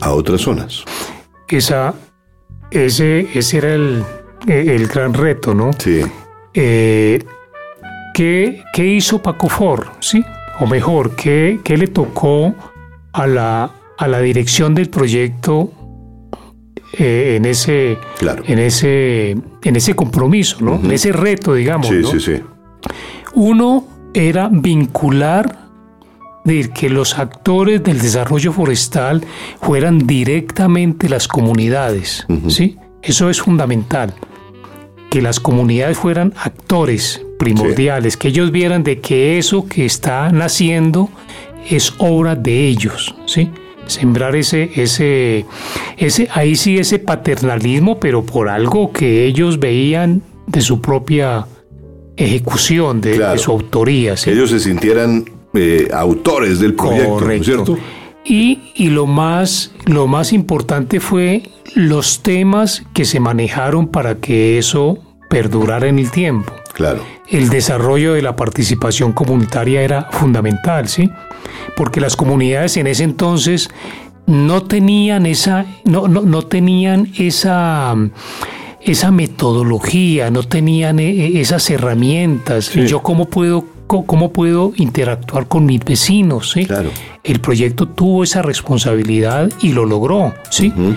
a 0.00 0.12
otras 0.12 0.42
zonas? 0.42 0.84
Esa, 1.48 1.94
ese, 2.70 3.28
ese 3.34 3.58
era 3.58 3.74
el, 3.74 4.04
el 4.46 4.86
gran 4.86 5.12
reto, 5.14 5.54
¿no? 5.54 5.70
Sí. 5.78 6.00
Eh, 6.54 7.24
¿qué, 8.14 8.62
¿qué, 8.72 8.86
hizo 8.86 9.20
Paco 9.22 9.48
Ford? 9.48 9.86
¿sí? 10.00 10.24
O 10.60 10.66
mejor, 10.66 11.16
¿qué, 11.16 11.60
¿qué, 11.64 11.76
le 11.76 11.88
tocó 11.88 12.54
a 13.12 13.26
la, 13.26 13.70
a 13.98 14.08
la 14.08 14.20
dirección 14.20 14.74
del 14.74 14.88
proyecto 14.88 15.72
eh, 16.98 17.34
en, 17.36 17.44
ese, 17.46 17.98
claro. 18.18 18.42
en, 18.46 18.58
ese, 18.58 19.30
en 19.30 19.76
ese 19.76 19.94
compromiso, 19.94 20.58
¿no? 20.60 20.72
Uh 20.72 20.78
-huh. 20.78 20.84
en 20.84 20.90
ese 20.92 21.12
reto, 21.12 21.54
digamos? 21.54 21.88
Sí, 21.88 21.94
¿no? 22.00 22.08
sí, 22.08 22.20
sí. 22.20 22.40
Uno 23.34 23.84
era 24.14 24.48
vincular 24.52 25.62
de 26.44 26.70
que 26.70 26.90
los 26.90 27.18
actores 27.18 27.82
del 27.82 28.00
desarrollo 28.00 28.52
forestal 28.52 29.24
fueran 29.60 30.06
directamente 30.06 31.08
las 31.08 31.28
comunidades, 31.28 32.26
uh 32.28 32.34
-huh. 32.34 32.50
¿sí? 32.50 32.78
Eso 33.02 33.30
es 33.30 33.40
fundamental. 33.40 34.14
Que 35.10 35.22
las 35.22 35.40
comunidades 35.40 35.98
fueran 35.98 36.32
actores 36.36 37.24
primordiales, 37.42 38.12
sí. 38.12 38.18
que 38.20 38.28
ellos 38.28 38.52
vieran 38.52 38.84
de 38.84 39.00
que 39.00 39.36
eso 39.38 39.66
que 39.66 39.84
está 39.84 40.30
naciendo 40.30 41.10
es 41.68 41.92
obra 41.98 42.36
de 42.36 42.68
ellos, 42.68 43.14
¿sí? 43.26 43.50
Sembrar 43.86 44.36
ese, 44.36 44.70
ese, 44.76 45.44
ese, 45.96 46.28
ahí 46.32 46.54
sí 46.54 46.78
ese 46.78 47.00
paternalismo, 47.00 47.98
pero 47.98 48.24
por 48.24 48.48
algo 48.48 48.92
que 48.92 49.26
ellos 49.26 49.58
veían 49.58 50.22
de 50.46 50.60
su 50.60 50.80
propia 50.80 51.46
ejecución, 52.16 53.00
de, 53.00 53.16
claro. 53.16 53.32
de 53.32 53.38
su 53.38 53.50
autoría. 53.50 54.16
¿sí? 54.16 54.26
Que 54.26 54.36
ellos 54.36 54.50
se 54.50 54.60
sintieran 54.60 55.24
eh, 55.52 55.88
autores 55.92 56.60
del 56.60 56.74
proyecto, 56.74 57.14
Correcto. 57.14 57.26
¿no 57.26 57.62
es 57.62 57.66
cierto? 57.66 57.78
Y, 58.24 58.60
y, 58.76 58.90
lo, 58.90 59.06
más, 59.08 59.72
lo 59.86 60.06
más 60.06 60.32
importante 60.32 61.00
fue 61.00 61.42
los 61.74 62.22
temas 62.22 62.84
que 62.94 63.04
se 63.04 63.18
manejaron 63.18 63.88
para 63.88 64.18
que 64.18 64.58
eso 64.58 64.98
perdurara 65.28 65.88
en 65.88 65.98
el 65.98 66.10
tiempo. 66.12 66.52
Claro. 66.72 67.04
El 67.28 67.48
desarrollo 67.48 68.14
de 68.14 68.22
la 68.22 68.36
participación 68.36 69.12
comunitaria 69.12 69.82
era 69.82 70.08
fundamental, 70.10 70.88
¿sí? 70.88 71.10
Porque 71.76 72.00
las 72.00 72.16
comunidades 72.16 72.76
en 72.76 72.86
ese 72.86 73.04
entonces 73.04 73.68
no 74.26 74.62
tenían 74.62 75.26
esa, 75.26 75.66
no, 75.84 76.08
no, 76.08 76.22
no 76.22 76.42
tenían 76.42 77.12
esa, 77.18 77.94
esa 78.80 79.10
metodología, 79.10 80.30
no 80.30 80.42
tenían 80.42 80.98
e, 80.98 81.40
esas 81.40 81.68
herramientas. 81.70 82.66
Sí. 82.66 82.86
Yo 82.86 83.02
cómo 83.02 83.26
puedo 83.26 83.66
cómo 83.86 84.32
puedo 84.32 84.72
interactuar 84.76 85.48
con 85.48 85.66
mis 85.66 85.84
vecinos. 85.84 86.52
¿sí? 86.52 86.64
Claro. 86.64 86.90
El 87.22 87.40
proyecto 87.40 87.86
tuvo 87.86 88.24
esa 88.24 88.40
responsabilidad 88.40 89.50
y 89.60 89.72
lo 89.72 89.84
logró. 89.84 90.32
¿sí? 90.48 90.72
Uh 90.74 90.80
-huh. 90.80 90.96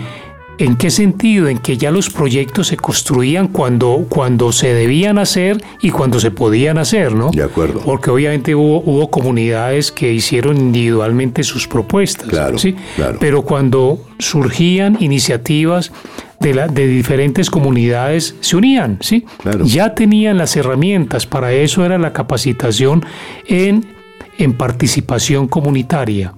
¿En 0.57 0.77
qué 0.77 0.89
sentido? 0.89 1.47
En 1.49 1.57
que 1.57 1.77
ya 1.77 1.91
los 1.91 2.09
proyectos 2.09 2.67
se 2.67 2.77
construían 2.77 3.49
cuando, 3.49 4.05
cuando 4.07 4.51
se 4.51 4.73
debían 4.73 5.17
hacer 5.17 5.61
y 5.81 5.89
cuando 5.89 6.19
se 6.19 6.31
podían 6.31 6.77
hacer, 6.77 7.13
¿no? 7.13 7.31
De 7.31 7.43
acuerdo. 7.43 7.81
Porque 7.81 8.09
obviamente 8.09 8.55
hubo, 8.55 8.81
hubo 8.85 9.09
comunidades 9.09 9.91
que 9.91 10.13
hicieron 10.13 10.57
individualmente 10.57 11.43
sus 11.43 11.67
propuestas. 11.67 12.27
Claro, 12.27 12.57
¿sí? 12.57 12.75
claro. 12.95 13.17
Pero 13.19 13.41
cuando 13.41 13.99
surgían 14.19 14.97
iniciativas 15.01 15.91
de, 16.39 16.53
la, 16.53 16.67
de, 16.67 16.87
diferentes 16.87 17.49
comunidades 17.49 18.35
se 18.39 18.55
unían, 18.55 18.97
¿sí? 19.01 19.25
Claro. 19.41 19.65
Ya 19.65 19.93
tenían 19.93 20.37
las 20.37 20.55
herramientas, 20.55 21.25
para 21.25 21.51
eso 21.51 21.85
era 21.85 21.97
la 21.97 22.13
capacitación 22.13 23.05
en, 23.47 23.85
en 24.37 24.53
participación 24.53 25.47
comunitaria. 25.47 26.33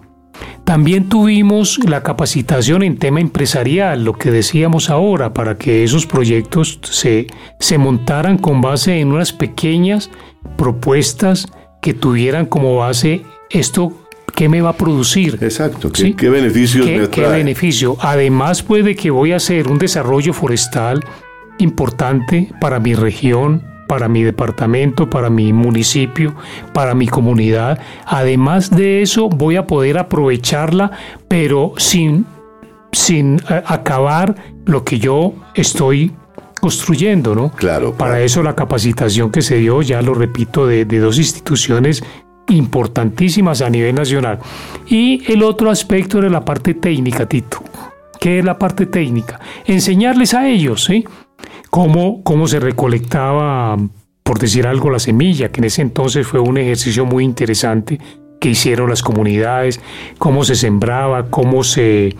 También 0.67 1.08
tuvimos 1.08 1.80
la 1.88 2.03
capacitación 2.03 2.84
en 2.84 2.97
tema 2.97 3.21
empresarial, 3.21 4.03
lo 4.03 4.12
que 4.12 4.32
decíamos 4.32 4.89
ahora, 4.89 5.34
para 5.34 5.58
que 5.58 5.86
esos 5.86 6.06
proyectos 6.06 6.82
se, 6.84 7.27
se 7.58 7.77
montaran 7.77 8.38
con 8.38 8.60
base 8.60 8.99
en 8.99 9.13
unas 9.13 9.32
pequeñas 9.32 10.12
propuestas 10.58 11.47
que 11.82 11.93
tuvieran 11.93 12.47
como 12.47 12.75
base 12.75 13.21
esto 13.49 13.93
¿Qué 14.36 14.49
me 14.49 14.62
va 14.62 14.71
a 14.71 14.77
producir? 14.77 15.39
Exacto. 15.41 15.89
¿Qué, 15.89 16.01
¿sí? 16.01 16.13
¿qué 16.13 16.30
beneficios 16.30 16.86
¿Qué, 16.86 16.97
me 16.97 17.08
trae? 17.08 17.25
¿Qué 17.25 17.38
beneficio? 17.38 17.97
Además, 18.01 18.62
puede 18.62 18.95
que 18.95 19.10
voy 19.10 19.32
a 19.32 19.38
hacer 19.38 19.69
un 19.69 19.80
desarrollo 19.80 20.34
forestal 20.34 20.99
importante 21.60 22.51
para 22.60 22.80
mi 22.80 22.93
región, 22.93 23.63
para 23.88 24.08
mi 24.08 24.23
departamento, 24.23 25.10
para 25.10 25.30
mi 25.30 25.54
municipio, 25.54 26.36
para 26.73 26.93
mi 26.93 27.08
comunidad. 27.08 27.80
Además 28.06 28.69
de 28.69 29.02
eso, 29.02 29.30
voy 29.30 29.56
a 29.56 29.65
poder 29.65 29.97
aprovecharla, 29.97 30.91
pero 31.28 31.73
sin, 31.78 32.26
sin 32.91 33.41
acabar 33.47 34.36
lo 34.65 34.84
que 34.84 35.00
yo 35.00 35.34
estoy 35.56 36.12
construyendo, 36.60 37.36
¿no? 37.36 37.52
Claro. 37.52 37.93
Para 37.93 38.12
claro. 38.12 38.26
eso 38.26 38.43
la 38.43 38.56
capacitación 38.56 39.32
que 39.32 39.41
se 39.41 39.58
dio, 39.58 39.82
ya 39.82 40.02
lo 40.02 40.13
repito, 40.13 40.67
de, 40.67 40.86
de 40.86 41.00
dos 41.00 41.17
instituciones 41.17 42.04
importantísimas 42.50 43.62
a 43.62 43.69
nivel 43.69 43.95
nacional. 43.95 44.39
Y 44.88 45.32
el 45.32 45.43
otro 45.43 45.69
aspecto 45.69 46.19
era 46.19 46.30
la 46.30 46.43
parte 46.43 46.73
técnica, 46.73 47.28
Tito. 47.28 47.63
¿Qué 48.19 48.39
es 48.39 48.45
la 48.45 48.58
parte 48.58 48.86
técnica? 48.86 49.39
Enseñarles 49.65 50.34
a 50.34 50.47
ellos, 50.47 50.86
¿sí? 50.86 51.06
Cómo, 51.77 52.23
cómo 52.23 52.47
se 52.47 52.59
recolectaba, 52.59 53.77
por 54.23 54.39
decir 54.39 54.65
algo, 54.65 54.89
la 54.89 54.97
semilla, 54.97 55.51
que 55.51 55.61
en 55.61 55.65
ese 55.65 55.83
entonces 55.83 56.25
fue 56.25 56.39
un 56.39 56.57
ejercicio 56.57 57.05
muy 57.05 57.23
interesante 57.23 57.99
que 58.41 58.49
hicieron 58.49 58.89
las 58.89 59.03
comunidades, 59.03 59.79
cómo 60.17 60.43
se 60.43 60.55
sembraba, 60.55 61.29
cómo 61.29 61.63
se, 61.63 62.15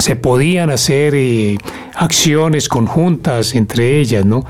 se 0.00 0.16
podían 0.16 0.70
hacer 0.70 1.14
eh, 1.14 1.56
acciones 1.94 2.68
conjuntas 2.68 3.54
entre 3.54 4.00
ellas, 4.00 4.24
¿no? 4.24 4.44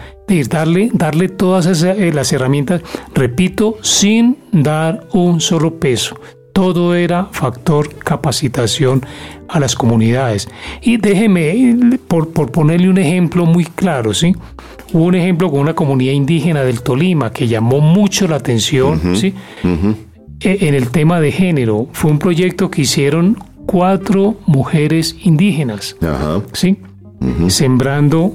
Darle, 0.48 0.88
darle 0.94 1.28
todas 1.28 1.82
eh, 1.82 2.10
las 2.14 2.32
herramientas, 2.32 2.80
repito, 3.14 3.76
sin 3.82 4.38
dar 4.52 5.06
un 5.12 5.42
solo 5.42 5.78
peso. 5.78 6.16
Todo 6.54 6.94
era 6.94 7.26
factor 7.32 7.92
capacitación 7.96 9.02
a 9.48 9.58
las 9.60 9.74
comunidades. 9.74 10.48
Y 10.80 10.96
déjeme, 10.96 11.98
por, 12.08 12.30
por 12.30 12.50
ponerle 12.52 12.88
un 12.88 12.96
ejemplo 12.98 13.44
muy 13.44 13.64
claro, 13.64 14.14
¿sí? 14.14 14.34
Hubo 14.92 15.04
un 15.04 15.16
ejemplo 15.16 15.50
con 15.50 15.60
una 15.60 15.74
comunidad 15.74 16.12
indígena 16.12 16.62
del 16.62 16.80
Tolima 16.80 17.30
que 17.32 17.48
llamó 17.48 17.80
mucho 17.80 18.28
la 18.28 18.36
atención, 18.36 19.16
¿sí? 19.16 19.34
E- 20.40 20.68
En 20.68 20.74
el 20.74 20.90
tema 20.90 21.20
de 21.20 21.32
género. 21.32 21.88
Fue 21.92 22.10
un 22.10 22.18
proyecto 22.20 22.70
que 22.70 22.82
hicieron 22.82 23.36
cuatro 23.66 24.36
mujeres 24.46 25.16
indígenas. 25.24 25.96
¿sí? 26.52 26.76
Sembrando 27.50 28.32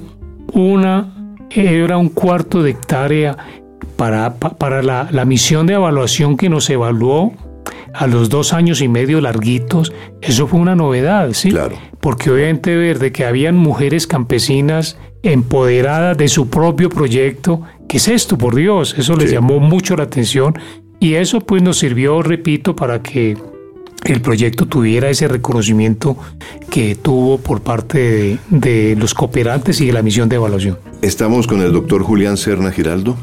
una, 0.52 1.14
era 1.50 1.96
un 1.96 2.10
cuarto 2.10 2.62
de 2.62 2.70
hectárea 2.72 3.36
para, 3.96 4.34
pa- 4.34 4.50
para 4.50 4.82
la, 4.82 5.08
la 5.10 5.24
misión 5.24 5.66
de 5.66 5.74
evaluación 5.74 6.36
que 6.36 6.48
nos 6.50 6.68
evaluó 6.68 7.32
a 7.94 8.06
los 8.06 8.28
dos 8.28 8.52
años 8.52 8.80
y 8.80 8.88
medio 8.88 9.20
larguitos, 9.20 9.92
eso 10.22 10.46
fue 10.46 10.60
una 10.60 10.74
novedad, 10.74 11.32
¿sí? 11.32 11.50
Claro. 11.50 11.76
Porque 12.00 12.30
obviamente 12.30 12.74
ver 12.76 12.98
de 12.98 13.12
que 13.12 13.24
habían 13.24 13.56
mujeres 13.56 14.06
campesinas 14.06 14.96
empoderadas 15.22 16.16
de 16.16 16.28
su 16.28 16.48
propio 16.48 16.88
proyecto, 16.88 17.62
¿qué 17.88 17.98
es 17.98 18.08
esto, 18.08 18.38
por 18.38 18.54
Dios? 18.54 18.94
Eso 18.96 19.16
les 19.16 19.28
Sí. 19.30 19.34
llamó 19.34 19.58
mucho 19.60 19.96
la 19.96 20.04
atención 20.04 20.54
y 20.98 21.14
eso 21.14 21.40
pues 21.40 21.62
nos 21.62 21.78
sirvió, 21.78 22.22
repito, 22.22 22.74
para 22.76 23.02
que 23.02 23.36
el 24.04 24.20
proyecto 24.22 24.66
tuviera 24.66 25.10
ese 25.10 25.28
reconocimiento 25.28 26.16
que 26.70 26.94
tuvo 26.94 27.36
por 27.38 27.60
parte 27.60 27.98
de, 27.98 28.38
de 28.48 28.96
los 28.96 29.12
cooperantes 29.12 29.78
y 29.82 29.86
de 29.88 29.92
la 29.92 30.00
misión 30.02 30.28
de 30.30 30.36
evaluación. 30.36 30.78
Estamos 31.02 31.46
con 31.46 31.60
el 31.60 31.72
doctor 31.72 32.02
Julián 32.02 32.38
Serna 32.38 32.70
Giraldo, 32.72 33.16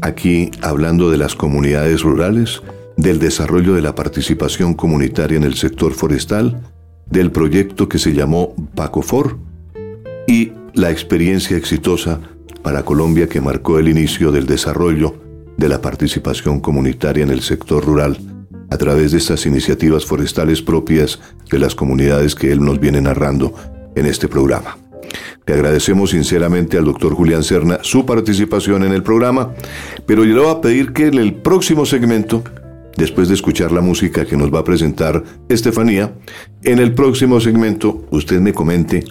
aquí 0.00 0.50
hablando 0.62 1.10
de 1.10 1.18
las 1.18 1.36
comunidades 1.36 2.02
rurales, 2.02 2.60
del 2.96 3.18
desarrollo 3.18 3.74
de 3.74 3.82
la 3.82 3.94
participación 3.94 4.74
comunitaria 4.74 5.36
en 5.36 5.44
el 5.44 5.54
sector 5.54 5.92
forestal, 5.92 6.60
del 7.10 7.32
proyecto 7.32 7.88
que 7.88 7.98
se 7.98 8.12
llamó 8.12 8.54
Pacofor 8.74 9.36
y 10.26 10.52
la 10.74 10.90
experiencia 10.90 11.56
exitosa 11.56 12.20
para 12.62 12.84
Colombia 12.84 13.28
que 13.28 13.40
marcó 13.40 13.78
el 13.78 13.88
inicio 13.88 14.30
del 14.30 14.46
desarrollo 14.46 15.14
de 15.56 15.68
la 15.68 15.80
participación 15.80 16.60
comunitaria 16.60 17.24
en 17.24 17.30
el 17.30 17.42
sector 17.42 17.84
rural 17.84 18.18
a 18.70 18.78
través 18.78 19.12
de 19.12 19.18
estas 19.18 19.44
iniciativas 19.46 20.06
forestales 20.06 20.62
propias 20.62 21.18
de 21.50 21.58
las 21.58 21.74
comunidades 21.74 22.34
que 22.34 22.52
él 22.52 22.60
nos 22.64 22.78
viene 22.78 23.00
narrando 23.00 23.52
en 23.96 24.06
este 24.06 24.28
programa. 24.28 24.78
Le 25.46 25.54
agradecemos 25.54 26.10
sinceramente 26.10 26.78
al 26.78 26.84
doctor 26.84 27.14
Julián 27.14 27.42
Serna 27.42 27.80
su 27.82 28.06
participación 28.06 28.84
en 28.84 28.92
el 28.92 29.02
programa, 29.02 29.50
pero 30.06 30.24
yo 30.24 30.34
le 30.34 30.42
voy 30.42 30.50
a 30.50 30.60
pedir 30.60 30.92
que 30.92 31.08
en 31.08 31.14
el 31.14 31.34
próximo 31.34 31.84
segmento, 31.84 32.44
después 32.96 33.28
de 33.28 33.34
escuchar 33.34 33.72
la 33.72 33.80
música 33.80 34.24
que 34.24 34.36
nos 34.36 34.52
va 34.52 34.60
a 34.60 34.64
presentar 34.64 35.22
Estefanía, 35.48 36.14
en 36.62 36.78
el 36.78 36.94
próximo 36.94 37.40
segmento 37.40 38.06
usted 38.10 38.40
me 38.40 38.52
comente 38.52 39.04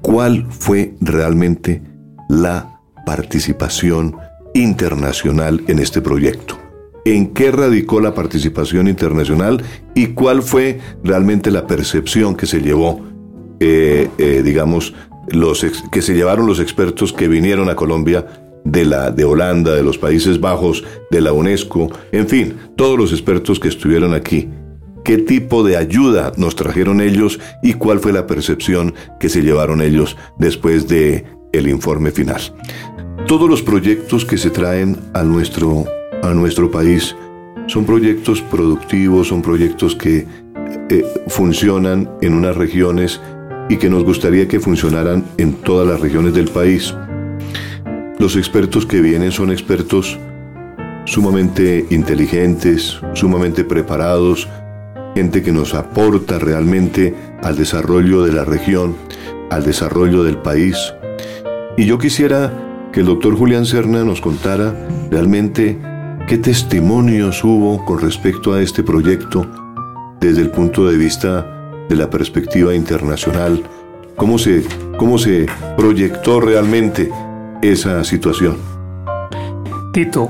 cuál 0.00 0.46
fue 0.50 0.94
realmente 1.00 1.82
la 2.28 2.80
participación 3.06 4.16
internacional 4.54 5.62
en 5.68 5.78
este 5.78 6.00
proyecto. 6.00 6.58
¿En 7.04 7.28
qué 7.34 7.50
radicó 7.50 8.00
la 8.00 8.14
participación 8.14 8.86
internacional 8.86 9.62
y 9.94 10.08
cuál 10.08 10.42
fue 10.42 10.80
realmente 11.02 11.50
la 11.50 11.66
percepción 11.66 12.36
que 12.36 12.46
se 12.46 12.60
llevó, 12.60 13.00
eh, 13.58 14.08
eh, 14.18 14.42
digamos, 14.44 14.94
los 15.28 15.66
que 15.90 16.02
se 16.02 16.14
llevaron 16.14 16.46
los 16.46 16.60
expertos 16.60 17.12
que 17.12 17.28
vinieron 17.28 17.68
a 17.68 17.76
Colombia 17.76 18.26
de 18.64 18.84
la 18.84 19.10
de 19.10 19.24
Holanda, 19.24 19.74
de 19.74 19.82
los 19.82 19.98
Países 19.98 20.40
Bajos, 20.40 20.84
de 21.10 21.20
la 21.20 21.32
UNESCO, 21.32 21.90
en 22.12 22.28
fin, 22.28 22.56
todos 22.76 22.98
los 22.98 23.12
expertos 23.12 23.58
que 23.58 23.68
estuvieron 23.68 24.14
aquí. 24.14 24.48
¿Qué 25.04 25.18
tipo 25.18 25.64
de 25.64 25.76
ayuda 25.76 26.32
nos 26.36 26.54
trajeron 26.54 27.00
ellos 27.00 27.40
y 27.62 27.72
cuál 27.74 27.98
fue 27.98 28.12
la 28.12 28.26
percepción 28.26 28.94
que 29.18 29.28
se 29.28 29.42
llevaron 29.42 29.82
ellos 29.82 30.16
después 30.38 30.86
de 30.86 31.24
el 31.52 31.68
informe 31.68 32.12
final? 32.12 32.40
Todos 33.26 33.48
los 33.48 33.62
proyectos 33.62 34.24
que 34.24 34.38
se 34.38 34.50
traen 34.50 34.96
a 35.12 35.22
nuestro, 35.24 35.86
a 36.22 36.32
nuestro 36.34 36.70
país 36.70 37.16
son 37.66 37.84
proyectos 37.84 38.42
productivos, 38.42 39.28
son 39.28 39.42
proyectos 39.42 39.96
que 39.96 40.26
eh, 40.88 41.04
funcionan 41.28 42.10
en 42.20 42.34
unas 42.34 42.56
regiones 42.56 43.20
y 43.68 43.76
que 43.76 43.88
nos 43.88 44.04
gustaría 44.04 44.46
que 44.46 44.60
funcionaran 44.60 45.24
en 45.38 45.54
todas 45.54 45.86
las 45.86 46.00
regiones 46.00 46.34
del 46.34 46.48
país. 46.48 46.94
Los 48.22 48.36
expertos 48.36 48.86
que 48.86 49.00
vienen 49.00 49.32
son 49.32 49.50
expertos 49.50 50.16
sumamente 51.06 51.88
inteligentes, 51.90 53.00
sumamente 53.14 53.64
preparados, 53.64 54.46
gente 55.16 55.42
que 55.42 55.50
nos 55.50 55.74
aporta 55.74 56.38
realmente 56.38 57.16
al 57.42 57.56
desarrollo 57.56 58.22
de 58.22 58.30
la 58.30 58.44
región, 58.44 58.94
al 59.50 59.64
desarrollo 59.64 60.22
del 60.22 60.36
país. 60.36 60.94
Y 61.76 61.84
yo 61.84 61.98
quisiera 61.98 62.52
que 62.92 63.00
el 63.00 63.06
doctor 63.06 63.36
Julián 63.36 63.66
Serna 63.66 64.04
nos 64.04 64.20
contara 64.20 64.72
realmente 65.10 65.76
qué 66.28 66.38
testimonios 66.38 67.42
hubo 67.42 67.84
con 67.84 67.98
respecto 67.98 68.54
a 68.54 68.62
este 68.62 68.84
proyecto 68.84 69.48
desde 70.20 70.42
el 70.42 70.50
punto 70.50 70.88
de 70.88 70.96
vista 70.96 71.44
de 71.88 71.96
la 71.96 72.08
perspectiva 72.08 72.72
internacional, 72.72 73.64
cómo 74.14 74.38
se, 74.38 74.62
cómo 74.96 75.18
se 75.18 75.46
proyectó 75.76 76.40
realmente 76.40 77.10
esa 77.62 78.04
situación. 78.04 78.56
Tito, 79.92 80.28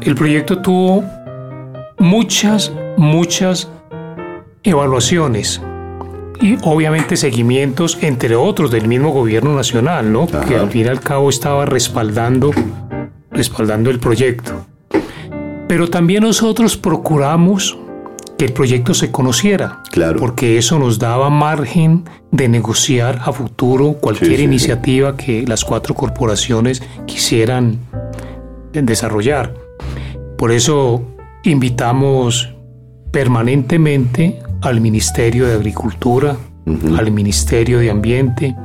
el 0.00 0.14
proyecto 0.14 0.62
tuvo 0.62 1.04
muchas, 1.98 2.72
muchas 2.96 3.68
evaluaciones 4.62 5.60
y 6.40 6.56
obviamente 6.62 7.16
seguimientos, 7.16 7.98
entre 8.00 8.34
otros, 8.34 8.70
del 8.70 8.88
mismo 8.88 9.10
gobierno 9.10 9.54
nacional, 9.54 10.12
¿no? 10.12 10.26
Que 10.26 10.56
al 10.56 10.70
fin 10.70 10.86
y 10.86 10.88
al 10.88 11.00
cabo 11.00 11.30
estaba 11.30 11.66
respaldando, 11.66 12.50
respaldando 13.30 13.90
el 13.90 14.00
proyecto. 14.00 14.66
Pero 15.68 15.88
también 15.88 16.22
nosotros 16.22 16.76
procuramos 16.76 17.78
que 18.42 18.46
el 18.46 18.54
proyecto 18.54 18.92
se 18.92 19.12
conociera, 19.12 19.84
claro. 19.92 20.18
porque 20.18 20.58
eso 20.58 20.76
nos 20.76 20.98
daba 20.98 21.30
margen 21.30 22.02
de 22.32 22.48
negociar 22.48 23.20
a 23.24 23.32
futuro 23.32 23.92
cualquier 24.00 24.40
iniciativa 24.40 25.16
que 25.16 25.46
las 25.46 25.64
cuatro 25.64 25.94
corporaciones 25.94 26.82
quisieran 27.06 27.78
desarrollar. 28.72 29.54
Por 30.36 30.50
eso 30.50 31.04
invitamos 31.44 32.52
permanentemente 33.12 34.40
al 34.60 34.80
Ministerio 34.80 35.46
de 35.46 35.54
Agricultura, 35.54 36.36
al 36.98 37.12
Ministerio 37.12 37.78
de 37.78 37.90
Ambiente, 37.92 38.56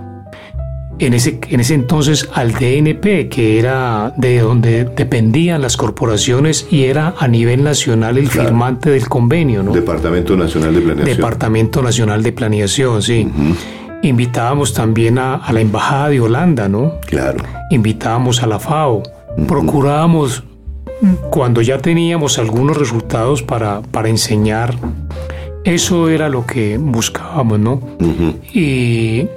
en 0.99 1.13
ese, 1.13 1.39
en 1.49 1.59
ese 1.59 1.75
entonces 1.75 2.27
al 2.33 2.53
DNP, 2.53 3.29
que 3.29 3.59
era 3.59 4.13
de 4.17 4.39
donde 4.39 4.85
dependían 4.85 5.61
las 5.61 5.77
corporaciones 5.77 6.67
y 6.71 6.85
era 6.85 7.13
a 7.17 7.27
nivel 7.27 7.63
nacional 7.63 8.17
el 8.17 8.29
firmante 8.29 8.89
del 8.89 9.07
convenio, 9.07 9.63
¿no? 9.63 9.73
Departamento 9.73 10.35
Nacional 10.35 10.73
de 10.73 10.81
Planeación. 10.81 11.17
Departamento 11.17 11.81
Nacional 11.81 12.23
de 12.23 12.31
Planeación, 12.31 13.01
sí. 13.01 13.27
Invitábamos 14.01 14.73
también 14.73 15.19
a, 15.19 15.41
la 15.51 15.61
Embajada 15.61 16.09
de 16.09 16.19
Holanda, 16.21 16.67
¿no? 16.67 16.99
Claro. 17.05 17.43
Invitábamos 17.69 18.41
a 18.41 18.47
la 18.47 18.59
FAO. 18.59 19.03
Procurábamos, 19.47 20.43
cuando 21.29 21.61
ya 21.61 21.77
teníamos 21.77 22.39
algunos 22.39 22.77
resultados 22.77 23.43
para, 23.43 23.81
para 23.81 24.09
enseñar, 24.09 24.75
eso 25.63 26.09
era 26.09 26.29
lo 26.29 26.45
que 26.45 26.77
buscábamos, 26.77 27.59
¿no? 27.59 27.81
Y 28.53 29.27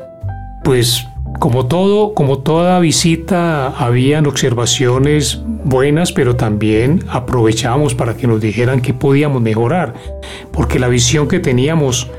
pues 0.63 1.05
como 1.41 1.65
todo, 1.65 2.13
como 2.13 2.41
toda 2.41 2.79
visita, 2.81 3.69
habían 3.69 4.27
observaciones 4.27 5.41
buenas, 5.65 6.13
pero 6.13 6.37
también 6.37 7.03
aprovechábamos 7.09 7.95
para 7.95 8.15
que 8.15 8.27
nos 8.27 8.43
dijeran 8.43 8.83
qué 8.83 8.93
podíamos 8.93 9.41
mejorar, 9.41 9.95
porque 10.53 10.79
la 10.79 10.89
visión 10.89 11.29
que 11.29 11.41
teníamos, 11.41 12.11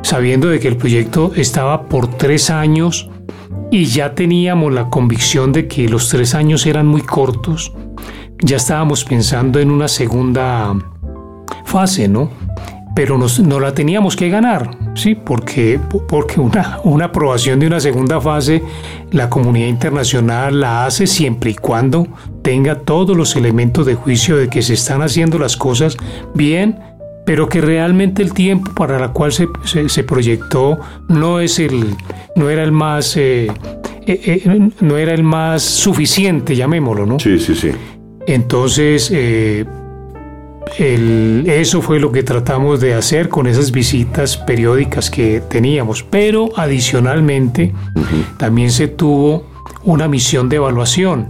sabiendo 0.00 0.48
de 0.48 0.60
que 0.60 0.68
el 0.68 0.78
proyecto 0.78 1.32
estaba 1.36 1.88
por 1.88 2.08
tres 2.16 2.48
años 2.48 3.10
y 3.70 3.84
ya 3.84 4.14
teníamos 4.14 4.72
la 4.72 4.88
convicción 4.88 5.52
de 5.52 5.68
que 5.68 5.86
los 5.86 6.08
tres 6.08 6.34
años 6.34 6.64
eran 6.64 6.86
muy 6.86 7.02
cortos, 7.02 7.74
ya 8.42 8.56
estábamos 8.56 9.04
pensando 9.04 9.60
en 9.60 9.70
una 9.70 9.88
segunda 9.88 10.74
fase, 11.66 12.08
¿no? 12.08 12.30
Pero 13.00 13.16
nos, 13.16 13.38
la 13.38 13.72
teníamos 13.72 14.14
que 14.14 14.28
ganar, 14.28 14.76
¿sí? 14.94 15.14
Porque, 15.14 15.80
porque 16.06 16.38
una, 16.38 16.80
una 16.84 17.06
aprobación 17.06 17.58
de 17.58 17.66
una 17.66 17.80
segunda 17.80 18.20
fase 18.20 18.62
la 19.10 19.30
comunidad 19.30 19.68
internacional 19.68 20.60
la 20.60 20.84
hace 20.84 21.06
siempre 21.06 21.52
y 21.52 21.54
cuando 21.54 22.06
tenga 22.42 22.74
todos 22.74 23.16
los 23.16 23.36
elementos 23.36 23.86
de 23.86 23.94
juicio 23.94 24.36
de 24.36 24.48
que 24.48 24.60
se 24.60 24.74
están 24.74 25.00
haciendo 25.00 25.38
las 25.38 25.56
cosas 25.56 25.96
bien, 26.34 26.78
pero 27.24 27.48
que 27.48 27.62
realmente 27.62 28.20
el 28.20 28.34
tiempo 28.34 28.74
para 28.74 28.98
la 28.98 29.14
cual 29.14 29.32
se, 29.32 29.48
se, 29.64 30.04
proyectó 30.04 30.78
no 31.08 31.40
es 31.40 31.58
el 31.58 31.96
no 32.36 32.50
era 32.50 32.62
el 32.62 32.72
más 32.72 33.16
eh, 33.16 33.46
eh, 34.06 34.20
eh, 34.26 34.70
no 34.80 34.98
era 34.98 35.14
el 35.14 35.22
más 35.22 35.62
suficiente 35.62 36.54
llamémoslo 36.54 37.06
no 37.06 37.18
sí 37.18 37.38
sí 37.38 37.54
sí 37.54 37.70
entonces 38.26 39.10
eso 40.78 41.82
fue 41.82 42.00
lo 42.00 42.12
que 42.12 42.22
tratamos 42.22 42.80
de 42.80 42.94
hacer 42.94 43.28
con 43.28 43.46
esas 43.46 43.72
visitas 43.72 44.36
periódicas 44.36 45.10
que 45.10 45.40
teníamos, 45.40 46.02
pero 46.02 46.50
adicionalmente 46.56 47.74
también 48.38 48.70
se 48.70 48.88
tuvo 48.88 49.46
una 49.84 50.08
misión 50.08 50.48
de 50.48 50.56
evaluación. 50.56 51.26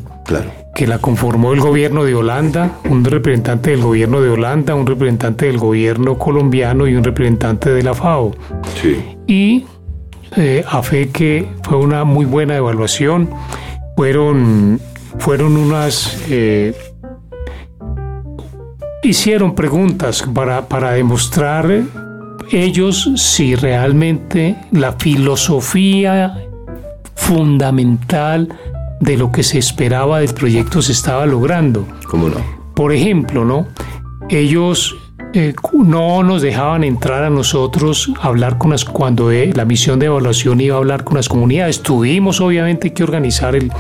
Que 0.75 0.87
la 0.87 0.99
conformó 0.99 1.53
el 1.53 1.61
gobierno 1.61 2.05
de 2.05 2.15
Holanda, 2.15 2.79
un 2.89 3.05
representante 3.05 3.71
del 3.71 3.83
gobierno 3.83 4.21
de 4.21 4.31
Holanda, 4.31 4.77
un 4.77 4.87
representante 4.87 5.47
del 5.47 5.59
gobierno 5.59 6.17
colombiano 6.17 6.87
y 6.87 6.95
un 6.95 7.03
representante 7.03 7.71
de 7.71 7.83
la 7.83 7.95
FAO. 7.95 8.37
Y 9.27 9.65
eh, 10.37 10.65
a 10.69 10.83
fe 10.83 11.09
que 11.09 11.49
fue 11.65 11.79
una 11.79 12.05
muy 12.05 12.25
buena 12.25 12.57
evaluación. 12.57 13.29
Fueron, 13.97 14.81
fueron 15.19 15.57
unas 15.57 16.17
eh, 16.31 16.75
hicieron 19.03 19.55
preguntas 19.55 20.25
para, 20.35 20.69
para 20.69 20.93
demostrar 20.93 21.83
ellos 22.51 23.11
si 23.17 23.55
realmente 23.55 24.57
la 24.73 24.93
filosofía 24.93 26.37
fundamental 27.15 28.49
de 29.01 29.17
lo 29.17 29.31
que 29.33 29.43
se 29.43 29.59
esperaba 29.59 30.21
del 30.21 30.35
proyecto 30.35 30.83
se 30.83 30.93
estaba 30.93 31.27
logrando. 31.27 31.87
¿Cómo 32.09 32.29
no? 32.29 32.37
Por 32.75 32.93
ejemplo, 32.93 33.45
¿no? 33.45 33.69
Ellos 34.29 34.97
eh, 35.33 35.55
no 35.73 36.23
nos 36.23 36.43
dejaban 36.43 36.85
entrar 36.85 37.25
a 37.25 37.31
nosotros 37.31 38.13
a 38.21 38.29
hablar 38.29 38.59
con 38.59 38.71
las 38.71 38.85
cuando 38.85 39.31
eh, 39.31 39.53
la 39.55 39.65
misión 39.65 39.99
de 39.99 40.07
evaluación 40.07 40.61
iba 40.61 40.75
a 40.75 40.79
hablar 40.79 41.05
con 41.05 41.17
las 41.17 41.29
comunidades. 41.29 41.83
Tuvimos 41.83 42.41
obviamente 42.41 42.93
que 42.93 43.03
organizar 43.03 43.55
el, 43.55 43.73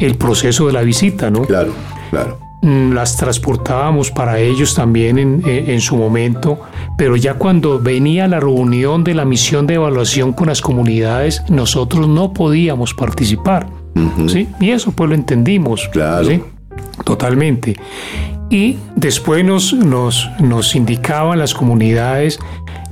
el 0.00 0.16
proceso 0.16 0.66
de 0.66 0.72
la 0.72 0.82
visita, 0.82 1.30
¿no? 1.30 1.42
Claro, 1.42 1.72
claro. 2.10 2.47
Mm, 2.60 2.92
las 2.92 3.16
transportábamos 3.16 4.10
para 4.10 4.40
ellos 4.40 4.74
también 4.74 5.42
en, 5.46 5.80
su 5.80 5.96
momento, 5.96 6.60
pero 6.96 7.14
ya 7.14 7.34
cuando 7.34 7.78
venía 7.78 8.26
la 8.26 8.40
reunión 8.40 9.04
de 9.04 9.14
la 9.14 9.24
misión 9.24 9.66
de 9.66 9.74
evaluación 9.74 10.32
con 10.32 10.48
las 10.48 10.60
comunidades, 10.60 11.42
nosotros 11.48 12.08
no 12.08 12.32
podíamos 12.32 12.94
participar. 12.94 13.68
¿sí? 14.26 14.48
Y 14.60 14.70
eso 14.70 14.90
pues 14.90 15.08
lo 15.08 15.14
entendimos. 15.14 15.88
Claro. 15.92 16.28
Totalmente. 17.04 17.76
Y 18.50 18.76
después 18.96 19.44
nos, 19.44 19.72
nos, 19.72 20.28
nos 20.40 20.74
indicaban 20.74 21.38
las 21.38 21.54
comunidades, 21.54 22.40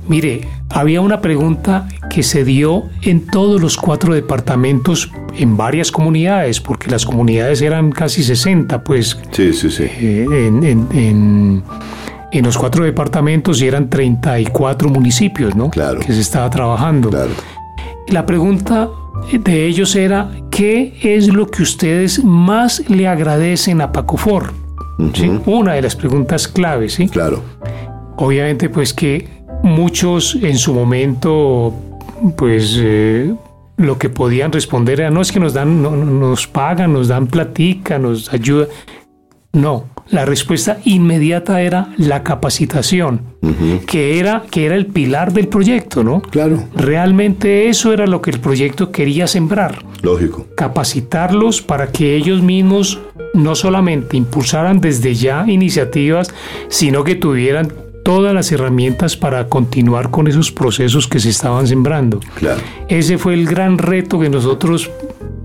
mire, 0.07 0.47
había 0.69 1.01
una 1.01 1.21
pregunta 1.21 1.87
que 2.09 2.23
se 2.23 2.43
dio 2.43 2.83
en 3.01 3.25
todos 3.27 3.61
los 3.61 3.77
cuatro 3.77 4.13
departamentos, 4.13 5.11
en 5.37 5.57
varias 5.57 5.91
comunidades, 5.91 6.59
porque 6.59 6.89
las 6.89 7.05
comunidades 7.05 7.61
eran 7.61 7.91
casi 7.91 8.23
60, 8.23 8.83
pues. 8.83 9.17
Sí, 9.31 9.53
sí, 9.53 9.69
sí. 9.69 9.83
eh, 9.83 10.25
en, 10.29 10.63
en- 10.63 10.87
en- 10.93 11.63
en 12.31 12.43
los 12.43 12.57
cuatro 12.57 12.83
departamentos 12.83 13.61
y 13.61 13.67
eran 13.67 13.89
34 13.89 14.89
municipios, 14.89 15.55
¿no? 15.55 15.69
Claro. 15.69 15.99
Que 16.01 16.11
se 16.11 16.19
estaba 16.19 16.49
trabajando. 16.49 17.09
Claro. 17.09 17.31
La 18.09 18.25
pregunta 18.25 18.89
de 19.31 19.65
ellos 19.65 19.95
era, 19.95 20.29
¿qué 20.51 20.93
es 21.01 21.27
lo 21.29 21.47
que 21.47 21.63
ustedes 21.63 22.23
más 22.23 22.83
le 22.89 23.07
agradecen 23.07 23.79
a 23.81 23.91
Pacofor? 23.93 24.51
¿Sí? 25.13 25.31
Una 25.45 25.73
de 25.73 25.81
las 25.83 25.95
preguntas 25.95 26.47
claves, 26.47 26.95
¿sí? 26.95 27.07
Claro. 27.07 27.41
Obviamente, 28.17 28.67
pues 28.69 28.93
que 28.93 29.27
muchos 29.67 30.35
en 30.41 30.57
su 30.57 30.73
momento, 30.73 31.73
pues 32.37 32.75
eh, 32.79 33.33
lo 33.77 33.97
que 33.99 34.09
podían 34.09 34.51
responder 34.51 35.01
era, 35.01 35.09
no 35.11 35.21
es 35.21 35.31
que 35.31 35.39
nos 35.39 35.53
dan, 35.53 35.81
no, 35.81 35.91
no- 35.91 36.05
nos 36.05 36.47
pagan, 36.47 36.93
nos 36.93 37.07
dan 37.09 37.27
platica, 37.27 37.99
nos 37.99 38.33
ayuda. 38.33 38.67
No, 39.53 39.85
la 40.09 40.23
respuesta 40.25 40.77
inmediata 40.83 41.61
era 41.61 41.89
la 41.97 42.21
capacitación, 42.21 43.21
que, 43.87 44.19
era, 44.19 44.43
que 44.51 44.65
era 44.67 44.75
el 44.75 44.85
pilar 44.87 45.33
del 45.33 45.47
proyecto, 45.47 46.03
¿no? 46.03 46.21
Claro. 46.21 46.63
Realmente 46.75 47.67
eso 47.69 47.91
era 47.91 48.05
lo 48.05 48.21
que 48.21 48.29
el 48.29 48.39
proyecto 48.39 48.91
quería 48.91 49.25
sembrar 49.25 49.83
Lógico. 50.03 50.45
capacitarlos 50.55 51.61
para 51.63 51.87
que 51.91 52.15
ellos 52.15 52.41
mismos 52.43 52.99
no 53.33 53.55
solamente 53.55 54.15
impulsaran 54.17 54.79
desde 54.79 55.15
ya 55.15 55.45
iniciativas, 55.47 56.29
sino 56.67 57.03
que 57.03 57.15
tuvieran 57.15 57.71
todas 58.07 58.33
las 58.33 58.49
herramientas 58.53 59.17
para 59.17 59.49
continuar 59.49 60.11
con 60.11 60.29
esos 60.29 60.49
procesos 60.49 61.09
que 61.09 61.19
se 61.19 61.27
estaban 61.27 61.67
sembrando. 61.67 62.21
Claro. 62.35 62.61
Ese 62.87 63.17
fue 63.17 63.33
el 63.33 63.45
gran 63.45 63.77
reto 63.77 64.17
que 64.17 64.29
nosotros 64.29 64.89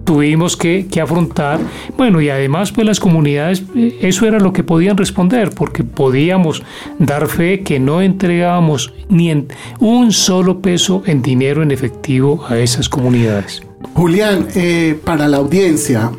tuvimos 0.04 0.56
que, 0.56 0.86
que 0.88 1.00
afrontar. 1.00 1.58
Bueno, 1.96 2.20
y 2.20 2.28
además 2.28 2.70
pues 2.70 2.86
las 2.86 3.00
comunidades, 3.00 3.64
eh, 3.74 3.98
eso 4.02 4.26
era 4.26 4.38
lo 4.38 4.52
que 4.52 4.62
podían 4.62 4.96
responder, 4.96 5.50
porque 5.50 5.82
podíamos 5.82 6.62
dar 7.00 7.26
fe 7.26 7.64
que 7.64 7.80
no 7.80 8.00
entregábamos 8.00 8.94
ni 9.08 9.32
en 9.32 9.48
un 9.80 10.12
solo 10.12 10.60
peso 10.60 11.02
en 11.04 11.20
dinero 11.20 11.64
en 11.64 11.72
efectivo 11.72 12.44
a 12.48 12.58
esas 12.58 12.88
comunidades. 12.88 13.60
Julián, 13.94 14.46
eh, 14.54 14.96
para 15.04 15.26
la 15.26 15.38
audiencia, 15.38 16.12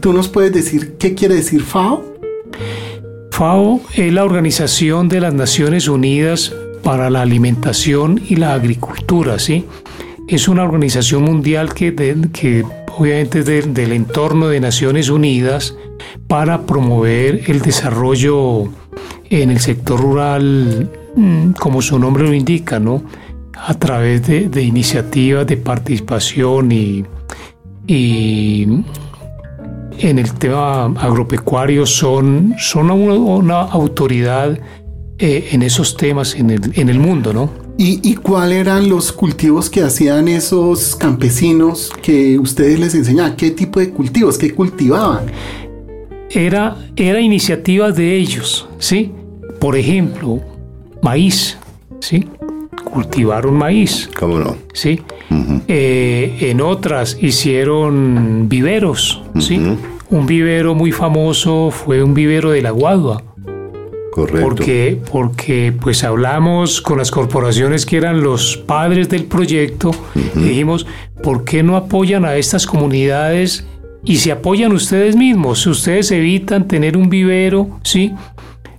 ¿tú 0.00 0.12
nos 0.12 0.28
puedes 0.28 0.52
decir 0.52 0.98
qué 0.98 1.14
quiere 1.14 1.36
decir 1.36 1.62
FAO? 1.62 2.04
FAO 3.36 3.82
es 3.94 4.10
la 4.14 4.24
Organización 4.24 5.10
de 5.10 5.20
las 5.20 5.34
Naciones 5.34 5.88
Unidas 5.88 6.54
para 6.82 7.10
la 7.10 7.20
Alimentación 7.20 8.18
y 8.26 8.36
la 8.36 8.54
Agricultura, 8.54 9.38
¿sí? 9.38 9.66
Es 10.26 10.48
una 10.48 10.64
organización 10.64 11.24
mundial 11.24 11.74
que, 11.74 11.94
que 12.32 12.64
obviamente 12.96 13.40
es 13.40 13.74
del 13.74 13.92
entorno 13.92 14.48
de 14.48 14.58
Naciones 14.60 15.10
Unidas 15.10 15.76
para 16.28 16.62
promover 16.62 17.42
el 17.48 17.60
desarrollo 17.60 18.72
en 19.28 19.50
el 19.50 19.60
sector 19.60 20.00
rural, 20.00 20.90
mm, 21.14 21.50
como 21.60 21.82
su 21.82 21.98
nombre 21.98 22.24
lo 22.24 22.32
indica, 22.32 22.80
¿no? 22.80 23.02
A 23.54 23.74
través 23.74 24.26
de, 24.26 24.48
de 24.48 24.62
iniciativas 24.62 25.46
de 25.46 25.58
participación 25.58 26.72
y, 26.72 27.04
y 27.86 28.66
en 29.98 30.18
el 30.18 30.32
tema 30.34 30.86
agropecuario 30.86 31.86
son, 31.86 32.54
son 32.58 32.90
una, 32.90 33.14
una 33.14 33.60
autoridad 33.62 34.58
eh, 35.18 35.48
en 35.52 35.62
esos 35.62 35.96
temas 35.96 36.34
en 36.34 36.50
el, 36.50 36.60
en 36.74 36.88
el 36.88 36.98
mundo, 36.98 37.32
¿no? 37.32 37.50
¿Y, 37.78 38.00
y 38.08 38.16
cuáles 38.16 38.58
eran 38.58 38.88
los 38.88 39.12
cultivos 39.12 39.70
que 39.70 39.82
hacían 39.82 40.28
esos 40.28 40.96
campesinos 40.96 41.90
que 42.02 42.38
ustedes 42.38 42.78
les 42.78 42.94
enseñaban? 42.94 43.36
¿Qué 43.36 43.50
tipo 43.50 43.80
de 43.80 43.90
cultivos? 43.90 44.38
¿Qué 44.38 44.54
cultivaban? 44.54 45.26
Era, 46.30 46.76
era 46.96 47.20
iniciativa 47.20 47.92
de 47.92 48.16
ellos, 48.16 48.68
¿sí? 48.78 49.12
Por 49.60 49.76
ejemplo, 49.76 50.40
maíz, 51.02 51.56
¿sí? 52.00 52.26
Cultivaron 52.84 53.54
maíz, 53.54 54.08
¿Cómo 54.18 54.38
no? 54.38 54.56
¿sí? 54.72 55.00
Eh, 55.68 56.36
en 56.40 56.60
otras 56.60 57.18
hicieron 57.20 58.48
viveros, 58.48 59.22
¿sí? 59.38 59.60
Un 60.08 60.26
vivero 60.26 60.74
muy 60.74 60.92
famoso 60.92 61.70
fue 61.70 62.02
un 62.02 62.14
vivero 62.14 62.50
de 62.50 62.62
la 62.62 62.70
Guadua. 62.70 63.22
Correcto. 64.12 64.40
Porque, 64.40 64.98
porque 65.12 65.74
pues 65.78 66.02
hablamos 66.02 66.80
con 66.80 66.96
las 66.98 67.10
corporaciones 67.10 67.84
que 67.84 67.98
eran 67.98 68.22
los 68.22 68.56
padres 68.56 69.10
del 69.10 69.24
proyecto 69.24 69.90
y 70.14 70.38
dijimos, 70.38 70.86
¿por 71.22 71.44
qué 71.44 71.62
no 71.62 71.76
apoyan 71.76 72.24
a 72.24 72.36
estas 72.36 72.66
comunidades 72.66 73.66
y 74.04 74.16
se 74.16 74.32
apoyan 74.32 74.72
ustedes 74.72 75.16
mismos? 75.16 75.62
Si 75.62 75.68
ustedes 75.68 76.10
evitan 76.12 76.66
tener 76.66 76.96
un 76.96 77.10
vivero, 77.10 77.78
¿sí? 77.82 78.14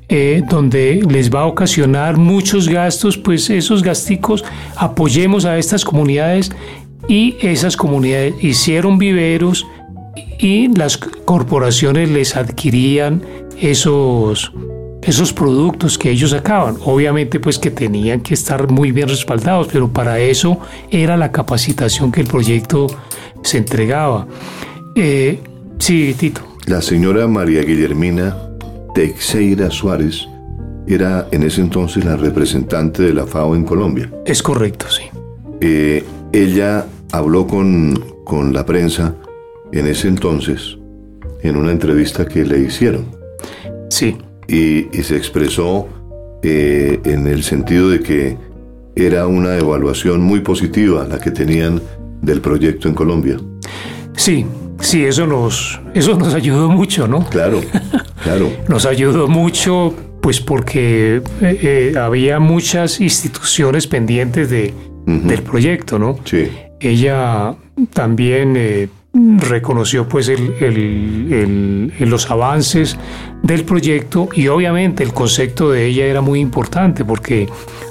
Eh, 0.10 0.42
donde 0.50 1.02
les 1.10 1.30
va 1.30 1.42
a 1.42 1.46
ocasionar 1.48 2.16
muchos 2.16 2.70
gastos, 2.70 3.18
pues 3.18 3.50
esos 3.50 3.84
gasticos 3.84 4.46
apoyemos 4.78 5.44
a 5.44 5.58
estas 5.58 5.84
comunidades 5.84 6.50
y 7.10 7.36
esas 7.42 7.76
comunidades 7.76 8.34
hicieron 8.42 8.98
viveros 8.98 9.68
y 10.40 10.74
las 10.78 10.98
corporaciones 10.98 12.10
les 12.10 12.38
adquirían 12.38 13.22
esos, 13.60 14.54
esos 15.02 15.34
productos 15.34 15.98
que 15.98 16.12
ellos 16.12 16.32
sacaban. 16.32 16.78
Obviamente 16.86 17.42
pues 17.42 17.60
que 17.60 17.70
tenían 17.70 18.22
que 18.22 18.34
estar 18.34 18.72
muy 18.72 18.94
bien 18.94 19.10
respaldados, 19.10 19.68
pero 19.72 19.92
para 19.92 20.20
eso 20.20 20.58
era 20.90 21.18
la 21.18 21.34
capacitación 21.34 22.14
que 22.14 22.22
el 22.22 22.28
proyecto 22.28 22.88
se 23.44 23.58
entregaba. 23.58 24.26
Eh, 24.96 25.42
sí, 25.80 26.16
Tito. 26.18 26.42
La 26.66 26.82
señora 26.82 27.28
María 27.28 27.62
Guillermina 27.62 28.47
Teixeira 28.98 29.70
Suárez 29.70 30.28
era 30.88 31.28
en 31.30 31.44
ese 31.44 31.62
entonces 31.62 32.04
la 32.04 32.18
representante 32.18 33.04
de 33.04 33.14
la 33.14 33.28
FAO 33.28 33.56
en 33.56 33.64
Colombia. 33.64 34.12
Es 34.26 34.42
correcto, 34.42 34.88
sí. 34.90 35.04
Eh, 35.62 36.04
ella 36.34 36.88
habló 37.12 37.46
con, 37.46 37.94
con 38.26 38.54
la 38.54 38.66
prensa 38.66 39.14
en 39.72 39.86
ese 39.86 40.08
entonces 40.08 40.80
en 41.44 41.58
una 41.58 41.72
entrevista 41.74 42.26
que 42.26 42.44
le 42.44 42.58
hicieron 42.58 43.06
Sí, 43.92 44.18
y, 44.48 44.88
y 44.92 45.04
se 45.04 45.16
expresó 45.16 45.88
eh, 46.42 47.00
en 47.04 47.28
el 47.28 47.44
sentido 47.44 47.92
de 47.92 48.00
que 48.00 48.36
era 48.96 49.28
una 49.28 49.58
evaluación 49.60 50.22
muy 50.24 50.40
positiva 50.40 51.06
la 51.08 51.20
que 51.20 51.30
tenían 51.30 51.80
del 52.24 52.42
proyecto 52.42 52.88
en 52.88 52.96
Colombia. 52.96 53.38
sí, 54.16 54.44
sí, 54.88 55.04
eso 55.06 55.28
nos, 55.28 55.80
eso 55.94 56.16
nos 56.18 56.34
ayudó 56.34 56.70
mucho, 56.70 57.08
¿no? 57.08 57.28
Claro, 57.30 57.62
claro. 58.24 58.50
Nos 58.68 58.86
ayudó 58.86 59.28
mucho, 59.28 59.94
pues 60.22 60.40
porque 60.42 61.22
eh, 61.42 61.92
eh, 61.94 61.94
había 62.00 62.40
muchas 62.40 63.00
instituciones 63.00 63.88
pendientes 63.88 64.50
de, 64.50 64.74
del 65.06 65.42
proyecto, 65.44 65.98
¿no? 66.00 66.18
Sí, 66.26 66.50
Ella 66.80 67.56
también 67.94 68.54
eh, 68.58 68.90
reconoció 69.40 70.08
pues 70.08 70.28
el- 70.30 70.54
el- 70.60 71.34
el- 71.34 71.94
el- 72.00 72.10
los 72.10 72.30
avances 72.30 72.98
del 73.44 73.64
proyecto 73.64 74.30
y 74.34 74.48
obviamente 74.48 75.04
el 75.04 75.14
concepto 75.14 75.72
de 75.72 75.86
ella 75.88 76.06
era 76.06 76.22
muy 76.22 76.40
importante 76.40 77.04
porque, 77.06 77.48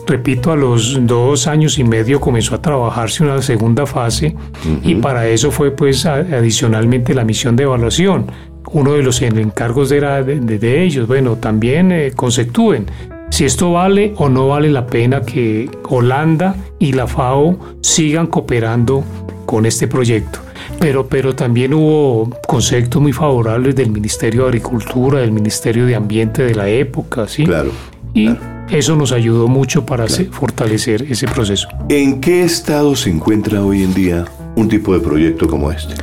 repito, 0.07 0.53
a 0.53 0.57
los 0.57 0.99
dos 1.07 1.47
años 1.47 1.79
y 1.79 1.85
medio 1.85 2.21
comenzó 2.21 2.55
a 2.55 2.63
trabajarse 2.63 3.23
una 3.25 3.43
segunda 3.43 3.87
fase 3.87 4.35
y 4.83 4.95
para 4.97 5.27
eso 5.29 5.51
fue 5.51 5.71
pues 5.71 6.07
adicionalmente 6.07 7.15
la 7.15 7.25
misión 7.25 7.57
de 7.57 7.65
evaluación. 7.65 8.27
Uno 8.73 8.93
de 8.95 9.03
los 9.03 9.21
encargos 9.23 9.91
era 9.93 10.23
de, 10.23 10.41
de- 10.41 10.59
de 10.59 10.83
ellos, 10.83 11.07
bueno, 11.07 11.37
también 11.37 11.93
eh, 11.93 12.13
conceptúen 12.15 12.87
si 13.31 13.45
esto 13.45 13.73
vale 13.73 14.13
o 14.17 14.29
no 14.29 14.49
vale 14.49 14.71
la 14.71 14.87
pena 14.87 15.21
que 15.23 15.69
Holanda 15.89 16.55
y 16.79 16.93
la 16.93 17.07
FAO 17.07 17.59
sigan 17.81 18.27
cooperando 18.29 19.03
con 19.47 19.67
este 19.67 19.87
proyecto. 19.89 20.41
Pero, 20.81 21.07
pero 21.07 21.35
también 21.35 21.73
hubo 21.75 22.31
conceptos 22.47 23.01
muy 23.01 23.13
favorables 23.13 23.75
del 23.77 23.91
Ministerio 23.91 24.43
de 24.43 24.49
Agricultura, 24.49 25.21
del 25.21 25.33
Ministerio 25.33 25.87
de 25.87 25.95
Ambiente 25.95 26.43
de 26.45 26.55
la 26.55 26.69
época, 26.69 27.27
¿sí? 27.29 27.45
claro. 27.45 27.71
Y 28.15 28.31
eso 28.71 28.97
nos 28.97 29.13
ayudó 29.13 29.49
mucho 29.49 29.87
para 29.87 30.07
fortalecer 30.07 31.03
ese 31.09 31.27
proceso. 31.27 31.69
¿En 31.89 32.21
qué 32.21 32.43
estado 32.43 32.97
se 32.97 33.11
encuentra 33.11 33.65
hoy 33.65 33.83
en 33.83 33.95
día 33.95 34.25
un 34.57 34.69
tipo 34.69 34.95
de 34.95 35.01
proyecto 35.01 35.49
como 35.49 35.71
este? 35.71 35.95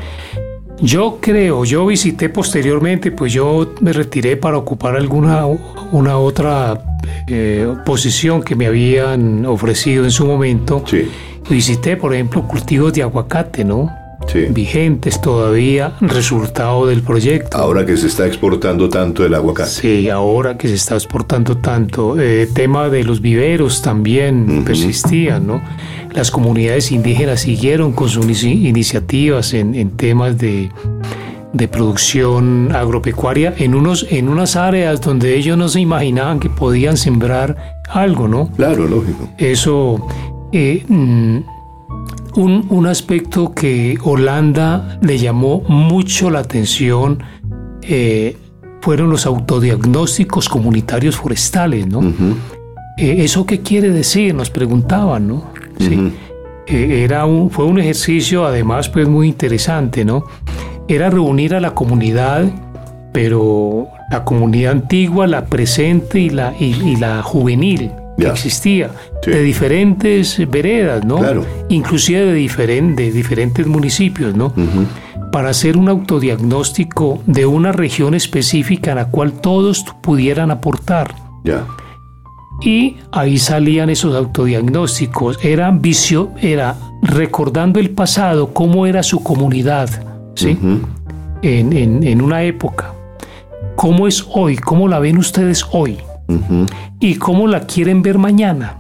Yo 0.82 1.19
creo, 1.21 1.63
yo 1.63 1.86
visité 1.86 2.30
posteriormente, 2.30 3.12
pues 3.12 3.32
yo 3.32 3.73
me 3.80 3.93
retiré 3.93 4.36
para 4.36 4.58
ocupar 4.58 4.95
alguna 4.95 5.45
una 5.91 6.17
otra 6.17 6.97
eh, 7.28 7.73
posición 7.86 8.41
que 8.41 8.56
me 8.56 8.67
habían 8.67 9.45
ofrecido 9.45 10.04
en 10.04 10.12
su 10.12 10.26
momento. 10.26 10.84
Sí, 10.86 11.08
Visité, 11.49 11.97
por 11.97 12.13
ejemplo, 12.13 12.47
cultivos 12.47 12.93
de 12.93 13.04
aguacate, 13.04 13.65
¿no? 13.65 13.89
Sí. 14.28 14.46
vigentes 14.50 15.22
todavía, 15.22 15.94
resultado 16.02 16.88
del 16.88 17.02
proyecto. 17.02 17.58
Ahora 17.58 17.86
que 17.86 17.98
se 17.98 18.08
está 18.08 18.26
exportando 18.26 18.90
tanto 18.90 19.26
el 19.26 19.34
aguacate. 19.34 19.70
Sí, 19.70 20.10
ahora 20.10 20.58
que 20.58 20.68
se 20.68 20.76
está 20.76 20.96
exportando 20.96 21.58
tanto, 21.58 22.20
eh, 22.20 22.48
tema 22.54 22.90
de 22.90 23.04
los 23.04 23.22
viveros 23.22 23.82
también 23.82 24.50
Ujú. 24.50 24.64
persistían, 24.66 25.46
¿no? 25.48 25.62
Las 26.14 26.32
comunidades 26.32 26.92
indígenas 26.92 27.42
siguieron 27.42 27.92
con 27.94 28.10
sus 28.10 28.26
inici- 28.26 28.68
iniciativas 28.68 29.54
en, 29.54 29.74
en 29.76 29.92
temas 29.92 30.38
de, 30.38 30.70
de 31.54 31.68
producción 31.68 32.70
agropecuaria 32.74 33.54
en, 33.58 33.76
unos, 33.76 34.06
en 34.10 34.30
unas 34.30 34.56
áreas 34.56 35.02
donde 35.02 35.36
ellos 35.38 35.58
no 35.58 35.70
se 35.70 35.80
imaginaban 35.80 36.40
que 36.40 36.50
podían 36.50 36.98
sembrar 36.98 37.82
algo, 37.90 38.28
¿no? 38.28 38.50
Claro, 38.56 38.88
lógico. 38.88 39.30
Eso, 39.38 40.06
eh, 40.52 40.84
mm, 40.88 41.38
un, 42.36 42.65
un 42.69 42.88
aspecto 42.88 43.54
que 43.54 43.98
Holanda 44.04 44.98
le 45.02 45.17
llamó 45.17 45.62
mucho 45.67 46.30
la 46.30 46.39
atención 46.39 47.24
eh, 47.82 48.38
fueron 48.82 49.10
los 49.10 49.26
autodiagnósticos 49.26 50.50
comunitarios 50.50 51.15
forestales, 51.15 51.88
¿no? 51.88 52.02
Eh, 52.98 53.24
¿Eso 53.24 53.46
qué 53.46 53.62
quiere 53.62 53.89
decir? 53.89 54.36
Nos 54.36 54.50
preguntaban, 54.50 55.28
¿no? 55.28 55.46
Sí. 55.80 56.12
Eh, 56.67 57.04
era 57.04 57.26
un, 57.26 57.50
fue 57.50 57.65
un 57.65 57.80
ejercicio 57.80 58.46
además 58.46 58.89
pues 58.89 59.08
muy 59.08 59.28
interesante, 59.28 60.04
¿no? 60.04 60.26
Era 60.88 61.10
reunir 61.10 61.56
a 61.56 61.62
la 61.62 61.74
comunidad, 61.74 62.46
pero 63.13 63.88
la 64.12 64.26
comunidad 64.26 64.74
antigua, 64.74 65.28
la 65.28 65.46
presente 65.46 66.19
y 66.19 66.30
la, 66.30 66.54
y, 66.60 66.74
y 66.86 66.96
la 66.98 67.22
juvenil 67.24 67.91
que 68.17 68.28
existía, 68.28 68.91
Sí. 69.23 69.32
de 69.32 69.41
diferentes 69.41 70.39
veredas, 70.49 71.04
¿no? 71.06 71.17
Claro. 71.17 71.45
Inclusive 71.69 72.26
de, 72.26 72.38
diferen- 72.39 72.95
de 72.95 73.12
diferentes 73.12 73.65
municipios, 73.67 74.36
¿no? 74.36 74.54
Para 75.32 75.49
hacer 75.49 75.78
un 75.78 75.89
autodiagnóstico 75.89 77.21
de 77.26 77.45
una 77.45 77.71
región 77.71 78.13
específica 78.13 78.91
a 78.91 78.95
la 78.95 79.06
cual 79.06 79.34
todos 79.34 79.84
pudieran 80.02 80.52
aportar. 80.52 81.15
Ya. 81.43 81.65
Y 82.62 82.97
ahí 83.12 83.38
salían 83.39 83.89
esos 83.89 84.15
autodiagnósticos. 84.15 85.39
Era 85.43 85.71
vicio, 85.71 86.30
era 86.39 86.76
recordando 87.02 87.80
el 87.80 87.89
pasado, 87.89 88.54
cómo 88.54 88.86
era 88.86 89.02
su 89.04 89.23
comunidad, 89.23 89.89
¿sí? 90.36 90.58
En, 91.41 91.73
en- 91.73 92.04
en 92.04 92.21
una 92.21 92.43
época. 92.43 92.93
¿Cómo 93.76 94.08
es 94.08 94.23
hoy? 94.34 94.56
¿Cómo 94.56 94.88
la 94.88 94.99
ven 94.99 95.17
ustedes 95.17 95.65
hoy? 95.71 95.97
¿Y 97.00 97.16
cómo 97.16 97.48
la 97.48 97.62
quieren 97.62 98.02
ver 98.02 98.18
mañana? 98.18 98.78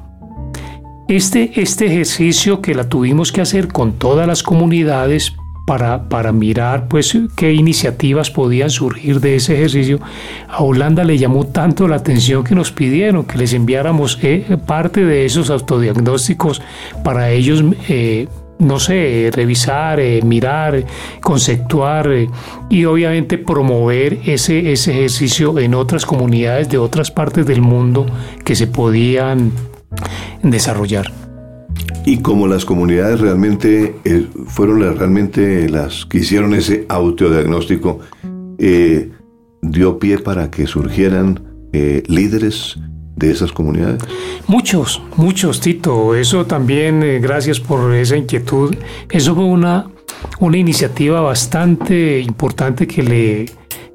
Este, 1.07 1.61
este 1.61 1.87
ejercicio 1.87 2.61
que 2.61 2.73
la 2.73 2.87
tuvimos 2.87 3.31
que 3.31 3.41
hacer 3.41 3.67
con 3.67 3.93
todas 3.93 4.25
las 4.25 4.41
comunidades 4.41 5.33
para, 5.65 6.09
para 6.09 6.31
mirar 6.31 6.87
pues 6.87 7.17
qué 7.35 7.53
iniciativas 7.53 8.29
podían 8.29 8.69
surgir 8.69 9.19
de 9.19 9.35
ese 9.35 9.55
ejercicio, 9.55 9.99
a 10.49 10.63
Holanda 10.63 11.03
le 11.03 11.17
llamó 11.17 11.45
tanto 11.45 11.87
la 11.87 11.97
atención 11.97 12.43
que 12.43 12.55
nos 12.55 12.71
pidieron 12.71 13.25
que 13.25 13.37
les 13.37 13.53
enviáramos 13.53 14.19
eh, 14.21 14.57
parte 14.65 15.05
de 15.05 15.25
esos 15.25 15.49
autodiagnósticos 15.49 16.61
para 17.03 17.29
ellos, 17.31 17.63
eh, 17.87 18.27
no 18.59 18.79
sé, 18.79 19.29
revisar, 19.33 19.99
eh, 19.99 20.21
mirar, 20.23 20.85
conceptuar 21.21 22.11
eh, 22.11 22.29
y 22.69 22.85
obviamente 22.85 23.37
promover 23.37 24.19
ese, 24.25 24.71
ese 24.71 24.91
ejercicio 24.91 25.59
en 25.59 25.73
otras 25.73 26.05
comunidades 26.05 26.69
de 26.69 26.77
otras 26.77 27.11
partes 27.11 27.45
del 27.45 27.61
mundo 27.61 28.05
que 28.43 28.55
se 28.55 28.67
podían 28.67 29.51
desarrollar. 30.41 31.11
Y 32.05 32.17
como 32.17 32.47
las 32.47 32.65
comunidades 32.65 33.21
realmente 33.21 33.95
eh, 34.03 34.27
fueron 34.47 34.81
las, 34.81 34.97
realmente 34.97 35.69
las 35.69 36.05
que 36.05 36.19
hicieron 36.19 36.53
ese 36.53 36.85
autodiagnóstico, 36.89 37.99
dio 39.61 39.99
pie 39.99 40.19
para 40.19 40.49
que 40.49 40.67
surgieran 40.67 41.41
líderes 42.07 42.77
de 43.15 43.31
esas 43.31 43.51
comunidades. 43.51 44.01
Muchos, 44.47 45.01
muchos, 45.15 45.59
Tito. 45.61 46.15
Eso 46.15 46.45
también, 46.45 47.03
eh, 47.03 47.19
gracias 47.19 47.59
por 47.59 47.93
esa 47.93 48.17
inquietud. 48.17 48.75
Eso 49.09 49.35
fue 49.35 49.45
una, 49.45 49.87
una 50.39 50.57
iniciativa 50.57 51.21
bastante 51.21 52.19
importante 52.19 52.87
que 52.87 53.03
le 53.03 53.45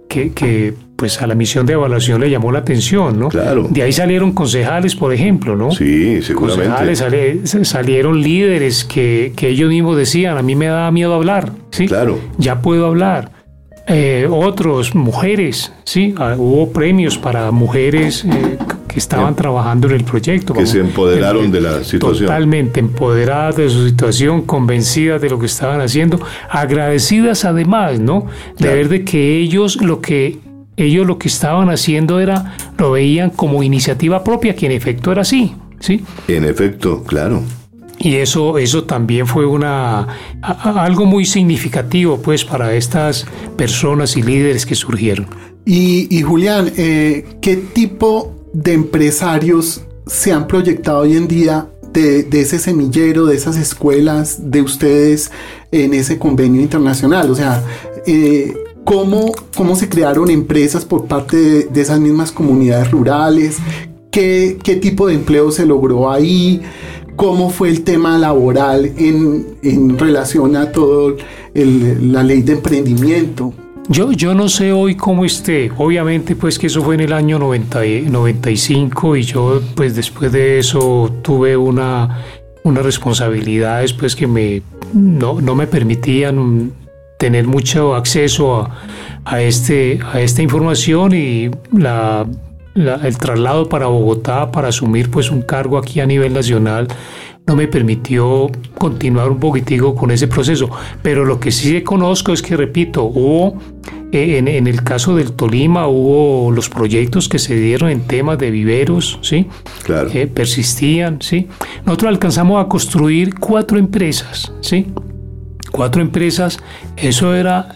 que, 0.08 0.32
que, 0.32 0.74
pues 0.96 1.20
a 1.22 1.26
la 1.26 1.34
misión 1.34 1.66
de 1.66 1.74
evaluación 1.74 2.20
le 2.20 2.30
llamó 2.30 2.50
la 2.50 2.60
atención, 2.60 3.20
¿no? 3.20 3.28
Claro. 3.28 3.68
De 3.70 3.82
ahí 3.82 3.92
salieron 3.92 4.32
concejales, 4.32 4.96
por 4.96 5.12
ejemplo, 5.12 5.54
¿no? 5.54 5.70
Sí, 5.70 6.22
seguramente. 6.22 6.74
Concejales, 6.74 7.68
salieron 7.68 8.20
líderes 8.20 8.84
que, 8.84 9.32
que 9.36 9.48
ellos 9.48 9.68
mismos 9.68 9.96
decían, 9.96 10.38
a 10.38 10.42
mí 10.42 10.56
me 10.56 10.66
da 10.66 10.90
miedo 10.90 11.14
hablar, 11.14 11.52
¿sí? 11.70 11.86
Claro. 11.86 12.18
Ya 12.38 12.62
puedo 12.62 12.86
hablar. 12.86 13.32
Eh, 13.86 14.26
otros, 14.30 14.94
mujeres, 14.94 15.72
¿sí? 15.84 16.14
Ah, 16.18 16.34
hubo 16.36 16.72
premios 16.72 17.16
para 17.16 17.50
mujeres 17.50 18.24
eh, 18.24 18.58
que 18.98 19.02
estaban 19.02 19.36
trabajando 19.36 19.86
en 19.86 19.94
el 19.94 20.02
proyecto. 20.04 20.52
Que 20.52 20.58
Vamos, 20.60 20.70
se 20.70 20.80
empoderaron 20.80 21.52
de 21.52 21.60
la 21.60 21.84
situación. 21.84 22.26
Totalmente 22.26 22.80
empoderadas 22.80 23.56
de 23.56 23.70
su 23.70 23.86
situación, 23.88 24.42
convencidas 24.42 25.20
de 25.22 25.30
lo 25.30 25.38
que 25.38 25.46
estaban 25.46 25.80
haciendo, 25.80 26.20
agradecidas 26.50 27.44
además, 27.44 28.00
¿no? 28.00 28.26
De 28.56 28.56
Claro. 28.64 28.74
ver 28.76 28.88
de 28.88 29.04
que 29.04 29.38
ellos 29.38 29.76
lo 29.80 30.00
que 30.00 30.38
ellos 30.76 31.06
lo 31.06 31.18
que 31.18 31.28
estaban 31.28 31.70
haciendo 31.70 32.20
era 32.20 32.56
lo 32.76 32.92
veían 32.92 33.30
como 33.30 33.62
iniciativa 33.62 34.22
propia, 34.22 34.54
que 34.54 34.66
en 34.66 34.72
efecto 34.72 35.10
era 35.12 35.22
así, 35.22 35.54
¿sí? 35.80 36.02
En 36.28 36.44
efecto, 36.44 37.02
claro. 37.04 37.42
Y 38.00 38.14
eso, 38.16 38.58
eso 38.58 38.84
también 38.84 39.26
fue 39.26 39.44
una, 39.46 40.06
a- 40.42 40.84
algo 40.84 41.04
muy 41.04 41.24
significativo 41.24 42.20
pues 42.22 42.44
para 42.44 42.74
estas 42.74 43.26
personas 43.56 44.16
y 44.16 44.22
líderes 44.22 44.64
que 44.66 44.74
surgieron. 44.76 45.26
Y, 45.66 46.06
y 46.16 46.22
Julián, 46.22 46.70
eh, 46.76 47.26
¿qué 47.42 47.56
tipo 47.56 48.34
de 48.62 48.72
empresarios 48.72 49.82
se 50.06 50.32
han 50.32 50.46
proyectado 50.46 51.00
hoy 51.00 51.16
en 51.16 51.28
día 51.28 51.68
de, 51.92 52.22
de 52.24 52.40
ese 52.40 52.58
semillero, 52.58 53.26
de 53.26 53.36
esas 53.36 53.56
escuelas 53.56 54.50
de 54.50 54.62
ustedes 54.62 55.30
en 55.70 55.94
ese 55.94 56.18
convenio 56.18 56.60
internacional? 56.60 57.30
O 57.30 57.34
sea, 57.34 57.62
eh, 58.06 58.54
¿cómo, 58.84 59.32
¿cómo 59.56 59.76
se 59.76 59.88
crearon 59.88 60.30
empresas 60.30 60.84
por 60.84 61.06
parte 61.06 61.68
de, 61.68 61.80
esas 61.80 62.00
mismas 62.00 62.32
comunidades 62.32 62.90
rurales? 62.90 63.58
¿Qué, 64.10 64.58
¿Qué 64.62 64.76
tipo 64.76 65.06
de 65.06 65.14
empleo 65.14 65.52
se 65.52 65.64
logró 65.66 66.10
ahí? 66.10 66.60
¿Cómo 67.16 67.50
fue 67.50 67.68
el 67.68 67.82
tema 67.82 68.16
laboral 68.18 68.86
en, 68.96 69.58
en 69.62 69.98
relación 69.98 70.56
a 70.56 70.72
todo 70.72 71.16
el- 71.54 72.12
la 72.12 72.22
ley 72.22 72.42
de 72.42 72.52
emprendimiento? 72.54 73.52
Yo, 73.88 74.12
yo 74.12 74.34
no 74.34 74.48
sé 74.48 74.72
hoy 74.72 74.94
cómo 74.96 75.24
esté. 75.24 75.70
Obviamente, 75.78 76.36
pues 76.36 76.58
que 76.58 76.66
eso 76.66 76.82
fue 76.82 76.94
en 76.96 77.00
el 77.00 77.12
año 77.12 77.38
90 77.38 77.86
y- 77.86 78.02
95 78.02 79.16
y 79.16 79.22
yo, 79.22 79.62
pues 79.74 79.96
después 79.96 80.30
de 80.32 80.58
eso 80.58 81.10
tuve 81.22 81.56
una, 81.56 82.18
unas 82.64 82.84
responsabilidades, 82.84 83.94
pues 83.94 84.14
que 84.14 84.26
me, 84.26 84.62
no, 84.92 85.40
no 85.40 85.54
me 85.54 85.66
permitían 85.66 86.72
tener 87.18 87.46
mucho 87.46 87.94
acceso 87.94 88.56
a, 88.56 88.70
a 89.24 89.40
este, 89.42 89.98
a 90.12 90.20
esta 90.20 90.42
información 90.42 91.14
y 91.14 91.50
la, 91.76 92.26
la- 92.74 92.96
el 93.06 93.16
traslado 93.18 93.68
para 93.68 93.86
Bogotá 93.86 94.50
para 94.52 94.68
asumir 94.68 95.10
pues 95.10 95.30
un 95.30 95.42
cargo 95.42 95.78
aquí 95.78 96.00
a 96.00 96.06
nivel 96.06 96.32
nacional 96.32 96.88
no 97.46 97.56
me 97.56 97.66
permitió 97.66 98.50
continuar 98.76 99.30
un 99.30 99.38
poquitico 99.40 99.94
con 99.94 100.10
ese 100.10 100.28
proceso. 100.28 100.68
Pero 101.02 101.24
lo 101.24 101.40
que 101.40 101.50
sí 101.50 101.80
conozco 101.80 102.34
es 102.34 102.42
que, 102.42 102.54
repito, 102.58 103.04
hubo, 103.04 103.56
eh, 104.12 104.36
en, 104.36 104.48
en 104.48 104.66
el 104.66 104.84
caso 104.84 105.16
del 105.16 105.32
Tolima, 105.32 105.86
hubo 105.86 106.50
los 106.52 106.68
proyectos 106.68 107.26
que 107.26 107.38
se 107.38 107.54
dieron 107.56 107.88
en 107.88 108.02
temas 108.02 108.36
de 108.38 108.50
viveros, 108.50 109.18
¿sí? 109.22 109.46
Claro. 109.82 110.10
Eh, 110.12 110.26
persistían, 110.26 111.22
¿sí? 111.22 111.48
Nosotros 111.86 112.10
alcanzamos 112.10 112.62
a 112.62 112.68
construir 112.68 113.34
cuatro 113.38 113.78
empresas, 113.78 114.52
¿sí? 114.60 114.88
Cuatro 115.72 116.02
empresas, 116.02 116.58
eso 116.98 117.34
era, 117.34 117.68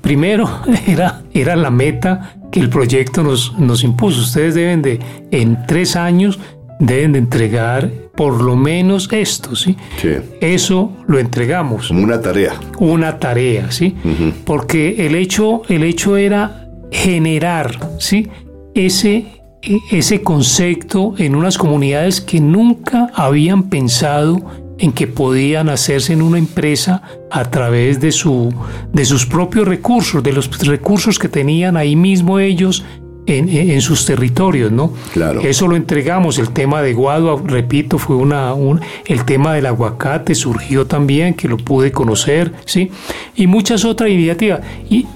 primero, 0.00 0.48
era, 0.88 1.22
era 1.32 1.54
la 1.54 1.70
meta 1.70 2.34
que 2.54 2.60
el 2.60 2.68
proyecto 2.70 3.24
nos, 3.24 3.52
nos 3.58 3.82
impuso. 3.82 4.20
Ustedes 4.20 4.54
deben 4.54 4.80
de, 4.80 5.00
en 5.32 5.66
tres 5.66 5.96
años, 5.96 6.38
deben 6.78 7.10
de 7.12 7.18
entregar 7.18 7.90
por 8.14 8.40
lo 8.42 8.54
menos 8.54 9.08
esto, 9.12 9.56
¿sí? 9.56 9.76
Sí. 10.00 10.10
Eso 10.40 10.92
lo 11.08 11.18
entregamos 11.18 11.88
Como 11.88 12.04
una 12.04 12.20
tarea. 12.20 12.52
una 12.78 13.18
tarea, 13.18 13.72
¿sí? 13.72 13.96
Porque 14.44 15.04
el 15.04 15.16
hecho, 15.16 15.62
el 15.68 15.82
hecho 15.82 16.16
era 16.16 16.68
generar, 16.92 17.76
¿sí? 17.98 18.28
Ese, 18.72 19.26
e- 19.62 19.78
ese 19.90 20.22
concepto 20.22 21.14
en 21.18 21.34
unas 21.34 21.58
comunidades 21.58 22.20
que 22.20 22.38
nunca 22.38 23.10
habían 23.16 23.64
pensado 23.64 24.40
en 24.78 24.92
que 24.92 25.06
podían 25.06 25.68
hacerse 25.68 26.12
en 26.12 26.22
una 26.22 26.38
empresa 26.38 27.02
a 27.30 27.44
través 27.50 28.00
de, 28.00 28.12
su, 28.12 28.52
de 28.92 29.04
sus 29.04 29.26
propios 29.26 29.66
recursos, 29.68 30.22
de 30.22 30.32
los 30.32 30.50
recursos 30.66 31.18
que 31.18 31.28
tenían 31.28 31.76
ahí 31.76 31.96
mismo 31.96 32.38
ellos 32.38 32.84
en, 33.26 33.80
sus 33.80 34.04
territorios, 34.04 34.70
¿no? 34.70 34.92
Claro. 35.12 35.40
Eso 35.40 35.66
lo 35.66 35.76
entregamos. 35.76 36.38
El 36.38 36.50
tema 36.50 36.82
de 36.82 36.92
Guadua, 36.92 37.40
repito, 37.44 37.98
fue 37.98 38.16
una, 38.16 38.52
un, 38.54 38.80
el 39.06 39.24
tema 39.24 39.54
del 39.54 39.66
aguacate 39.66 40.34
surgió 40.34 40.86
también, 40.86 41.34
que 41.34 41.48
lo 41.48 41.56
pude 41.56 41.90
conocer, 41.90 42.52
¿sí? 42.66 42.90
Y 43.34 43.46
muchas 43.46 43.84
otras 43.84 44.10
iniciativas. 44.10 44.60
Y 44.90 45.06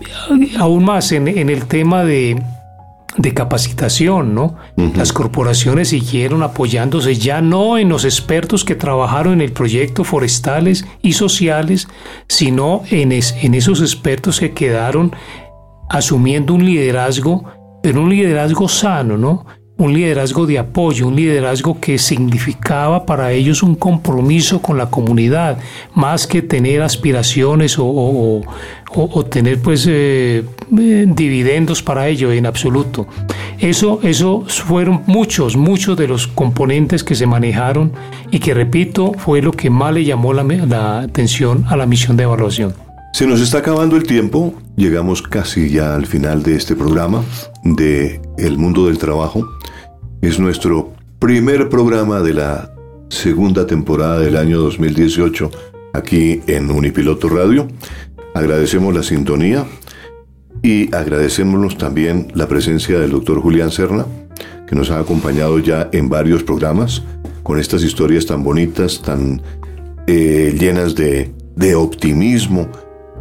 aún 0.58 0.84
más 0.84 1.12
en, 1.12 1.28
en 1.28 1.50
el 1.50 1.66
tema 1.66 2.04
de, 2.04 2.42
de 3.18 3.34
capacitación, 3.34 4.34
¿no? 4.34 4.56
Las 4.76 5.12
corporaciones 5.12 5.88
siguieron 5.88 6.42
apoyándose 6.42 7.16
ya 7.16 7.42
no 7.42 7.76
en 7.76 7.88
los 7.88 8.04
expertos 8.04 8.64
que 8.64 8.76
trabajaron 8.76 9.34
en 9.34 9.40
el 9.40 9.52
proyecto 9.52 10.04
forestales 10.04 10.86
y 11.02 11.12
sociales, 11.12 11.88
sino 12.28 12.82
en, 12.90 13.12
en 13.12 13.54
esos 13.54 13.80
expertos 13.80 14.38
que 14.38 14.52
quedaron 14.52 15.14
asumiendo 15.90 16.54
un 16.54 16.64
liderazgo 16.64 17.44
pero 17.82 18.02
un 18.02 18.10
liderazgo 18.10 18.68
sano, 18.68 19.16
¿no? 19.16 19.46
Un 19.78 19.94
liderazgo 19.94 20.44
de 20.46 20.58
apoyo, 20.58 21.06
un 21.06 21.16
liderazgo 21.16 21.80
que 21.80 21.98
significaba 21.98 23.06
para 23.06 23.32
ellos 23.32 23.62
un 23.62 23.76
compromiso 23.76 24.60
con 24.60 24.76
la 24.76 24.90
comunidad, 24.90 25.58
más 25.94 26.26
que 26.26 26.42
tener 26.42 26.82
aspiraciones 26.82 27.76
o, 27.78 28.42
tener 29.30 29.62
pues 29.62 29.86
eh, 29.88 30.44
eh, 30.76 31.06
dividendos 31.08 31.82
para 31.82 32.08
ello 32.08 32.32
en 32.32 32.46
absoluto. 32.46 33.06
Eso, 33.60 34.00
eso 34.02 34.44
fueron 34.48 35.02
muchos, 35.06 35.56
muchos 35.56 35.96
de 35.96 36.08
los 36.08 36.26
componentes 36.26 37.04
que 37.04 37.14
se 37.14 37.26
manejaron 37.26 37.92
y 38.32 38.40
que 38.40 38.54
repito 38.54 39.12
fue 39.16 39.40
lo 39.40 39.52
que 39.52 39.70
más 39.70 39.94
le 39.94 40.04
llamó 40.04 40.32
la 40.32 41.00
atención 41.00 41.64
a 41.68 41.76
la 41.76 41.86
misión 41.86 42.16
de 42.16 42.24
evaluación. 42.24 42.87
Se 43.12 43.26
nos 43.26 43.40
está 43.40 43.58
acabando 43.58 43.96
el 43.96 44.04
tiempo, 44.04 44.54
llegamos 44.76 45.22
casi 45.22 45.70
ya 45.70 45.94
al 45.94 46.06
final 46.06 46.42
de 46.42 46.54
este 46.54 46.76
programa 46.76 47.24
de 47.64 48.20
El 48.36 48.58
Mundo 48.58 48.86
del 48.86 48.98
Trabajo. 48.98 49.48
Es 50.22 50.38
nuestro 50.38 50.92
primer 51.18 51.68
programa 51.68 52.20
de 52.20 52.34
la 52.34 52.72
segunda 53.08 53.66
temporada 53.66 54.20
del 54.20 54.36
año 54.36 54.60
2018 54.60 55.50
aquí 55.94 56.42
en 56.46 56.70
Unipiloto 56.70 57.28
Radio. 57.28 57.66
Agradecemos 58.34 58.94
la 58.94 59.02
sintonía 59.02 59.66
y 60.62 60.94
agradecemos 60.94 61.76
también 61.76 62.30
la 62.34 62.46
presencia 62.46 63.00
del 63.00 63.10
doctor 63.10 63.40
Julián 63.40 63.72
Serna, 63.72 64.06
que 64.68 64.76
nos 64.76 64.90
ha 64.90 65.00
acompañado 65.00 65.58
ya 65.58 65.88
en 65.92 66.08
varios 66.08 66.44
programas 66.44 67.02
con 67.42 67.58
estas 67.58 67.82
historias 67.82 68.26
tan 68.26 68.44
bonitas, 68.44 69.02
tan 69.02 69.42
eh, 70.06 70.54
llenas 70.56 70.94
de, 70.94 71.32
de 71.56 71.74
optimismo 71.74 72.68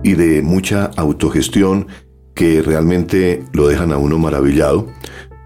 y 0.04 0.14
de 0.14 0.42
mucha 0.42 0.86
autogestión 0.96 1.88
que 2.34 2.62
realmente 2.62 3.44
lo 3.54 3.68
dejan 3.68 3.92
a 3.92 3.98
uno 3.98 4.20
maravillado, 4.20 4.88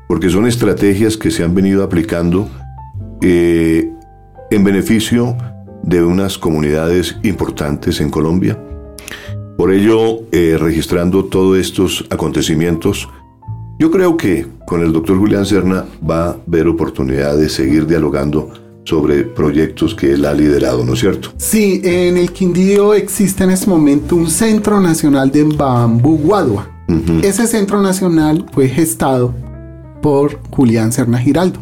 porque 0.08 0.30
son 0.30 0.46
estrategias 0.46 1.18
que 1.18 1.32
se 1.32 1.44
han 1.44 1.56
venido 1.56 1.84
aplicando 1.84 2.50
eh, 3.22 3.90
en 4.50 4.64
beneficio 4.64 5.38
de 5.84 6.04
unas 6.04 6.38
comunidades 6.38 7.18
importantes 7.24 8.02
en 8.02 8.10
Colombia. 8.10 8.60
Por 9.58 9.72
ello, 9.72 10.22
eh, 10.32 10.58
registrando 10.60 11.26
todos 11.26 11.58
estos 11.58 12.06
acontecimientos, 12.10 13.08
yo 13.80 13.90
creo 13.90 14.18
que 14.18 14.48
con 14.68 14.82
el 14.82 14.92
doctor 14.92 15.18
Julián 15.18 15.46
Serna 15.46 15.86
va 16.08 16.26
a 16.26 16.38
haber 16.48 16.68
oportunidad 16.68 17.38
de 17.38 17.50
seguir 17.50 17.88
dialogando 17.88 18.52
sobre 18.84 19.24
proyectos 19.24 19.96
que 19.96 20.14
él 20.14 20.26
ha 20.26 20.34
liderado, 20.34 20.84
¿no 20.84 20.94
es 20.94 21.00
cierto? 21.00 21.30
Sí, 21.38 21.82
en 21.84 22.18
el 22.18 22.32
Quindío 22.32 22.94
existe 22.94 23.44
en 23.44 23.52
este 23.52 23.70
momento 23.70 24.16
un 24.16 24.30
Centro 24.30 24.80
Nacional 24.80 25.32
de 25.32 25.44
Bambú 25.44 26.18
Guadua. 26.18 26.68
Ese 27.22 27.48
Centro 27.48 27.82
Nacional 27.82 28.46
fue 28.52 28.68
gestado 28.68 29.34
por 30.02 30.40
Julián 30.50 30.92
Serna 30.92 31.20
Giraldo. 31.20 31.60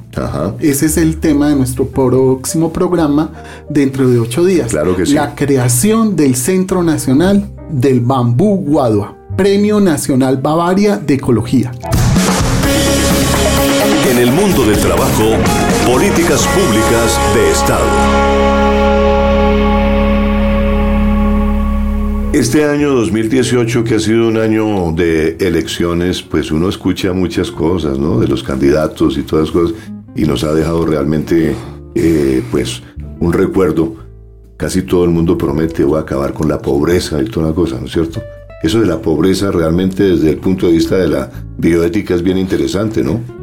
Ese 0.59 0.87
es 0.87 0.97
el 0.97 1.17
tema 1.17 1.49
de 1.49 1.55
nuestro 1.55 1.85
próximo 1.87 2.73
programa 2.73 3.31
dentro 3.69 4.09
de 4.09 4.17
ocho 4.19 4.43
días. 4.43 4.71
Claro 4.71 4.95
que 4.95 5.05
sí. 5.05 5.13
La 5.13 5.35
creación 5.35 6.15
del 6.15 6.35
Centro 6.35 6.81
Nacional 6.81 7.47
del 7.69 7.99
Bambú 7.99 8.55
Guadua, 8.65 9.15
Premio 9.37 9.79
Nacional 9.79 10.37
Bavaria 10.37 10.97
de 10.97 11.15
Ecología. 11.15 11.71
En 14.09 14.17
el 14.17 14.31
mundo 14.31 14.65
del 14.65 14.79
trabajo, 14.79 15.35
políticas 15.91 16.45
públicas 16.45 17.19
de 17.33 17.49
Estado. 17.49 17.85
Este 22.31 22.63
año 22.63 22.93
2018, 22.93 23.83
que 23.83 23.95
ha 23.95 23.99
sido 23.99 24.27
un 24.27 24.37
año 24.37 24.91
de 24.91 25.35
elecciones, 25.39 26.21
pues 26.21 26.51
uno 26.51 26.69
escucha 26.69 27.11
muchas 27.13 27.49
cosas, 27.49 27.97
¿no? 27.97 28.19
De 28.19 28.27
los 28.27 28.43
candidatos 28.43 29.17
y 29.17 29.23
todas 29.23 29.47
las 29.47 29.51
cosas, 29.51 29.77
y 30.15 30.25
nos 30.25 30.43
ha 30.43 30.53
dejado 30.53 30.85
realmente, 30.85 31.55
eh, 31.95 32.43
pues, 32.51 32.83
un 33.19 33.33
recuerdo. 33.33 33.95
Casi 34.57 34.83
todo 34.83 35.05
el 35.05 35.09
mundo 35.09 35.39
promete 35.39 35.83
voy 35.83 35.97
a 35.97 36.01
acabar 36.01 36.33
con 36.33 36.47
la 36.49 36.61
pobreza 36.61 37.19
y 37.19 37.25
toda 37.25 37.47
la 37.47 37.55
cosa, 37.55 37.79
¿no 37.79 37.87
es 37.87 37.93
cierto? 37.93 38.21
Eso 38.61 38.79
de 38.79 38.85
la 38.85 39.01
pobreza 39.01 39.49
realmente 39.49 40.03
desde 40.03 40.29
el 40.29 40.37
punto 40.37 40.67
de 40.67 40.73
vista 40.73 40.97
de 40.97 41.07
la 41.07 41.31
bioética 41.57 42.13
es 42.13 42.21
bien 42.21 42.37
interesante, 42.37 43.01
¿no? 43.01 43.38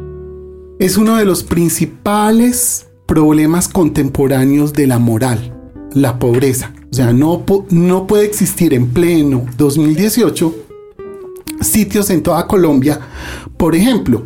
Es 0.79 0.97
uno 0.97 1.17
de 1.17 1.25
los 1.25 1.43
principales 1.43 2.87
problemas 3.05 3.67
contemporáneos 3.67 4.73
de 4.73 4.87
la 4.87 4.99
moral, 4.99 5.55
la 5.93 6.19
pobreza. 6.19 6.73
O 6.91 6.93
sea, 6.93 7.13
no, 7.13 7.43
no 7.69 8.07
puede 8.07 8.25
existir 8.25 8.73
en 8.73 8.87
pleno 8.87 9.45
2018 9.57 10.55
sitios 11.61 12.09
en 12.09 12.21
toda 12.21 12.47
Colombia, 12.47 12.99
por 13.57 13.75
ejemplo, 13.75 14.25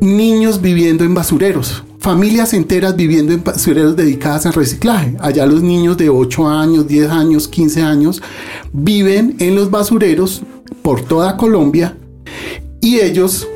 niños 0.00 0.60
viviendo 0.60 1.04
en 1.04 1.14
basureros, 1.14 1.82
familias 1.98 2.54
enteras 2.54 2.94
viviendo 2.94 3.32
en 3.32 3.42
basureros 3.42 3.96
dedicadas 3.96 4.46
al 4.46 4.52
reciclaje. 4.52 5.16
Allá 5.18 5.46
los 5.46 5.62
niños 5.62 5.96
de 5.96 6.08
8 6.08 6.48
años, 6.48 6.86
10 6.86 7.10
años, 7.10 7.48
15 7.48 7.82
años 7.82 8.22
viven 8.72 9.36
en 9.40 9.56
los 9.56 9.70
basureros 9.70 10.42
por 10.82 11.00
toda 11.00 11.36
Colombia 11.36 11.96
y 12.80 13.00
ellos 13.00 13.48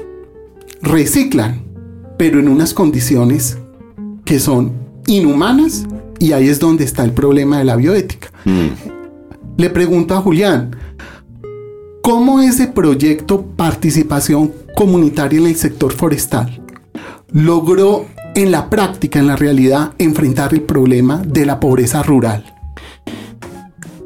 reciclan, 0.83 1.62
pero 2.16 2.41
en 2.41 2.49
unas 2.49 2.74
condiciones 2.74 3.59
que 4.24 4.39
son 4.39 4.72
inhumanas 5.07 5.85
y 6.18 6.33
ahí 6.33 6.49
es 6.49 6.61
donde 6.61 6.85
está 6.85 7.05
el 7.05 7.12
problema 7.12 7.59
de 7.59 7.64
la 7.64 7.76
bioética. 7.76 8.31
Mm. 8.45 8.68
Le 9.57 9.70
pregunto 9.70 10.14
a 10.14 10.20
Julián, 10.20 10.76
¿cómo 12.03 12.41
ese 12.41 12.66
proyecto 12.68 13.43
participación 13.57 14.53
comunitaria 14.74 15.41
en 15.41 15.47
el 15.47 15.57
sector 15.57 15.93
forestal 15.93 16.62
logró 17.33 18.07
en 18.35 18.51
la 18.51 18.70
práctica, 18.70 19.18
en 19.18 19.26
la 19.26 19.37
realidad, 19.37 19.93
enfrentar 19.99 20.55
el 20.55 20.62
problema 20.62 21.22
de 21.26 21.47
la 21.47 21.61
pobreza 21.61 22.03
rural? 22.03 22.45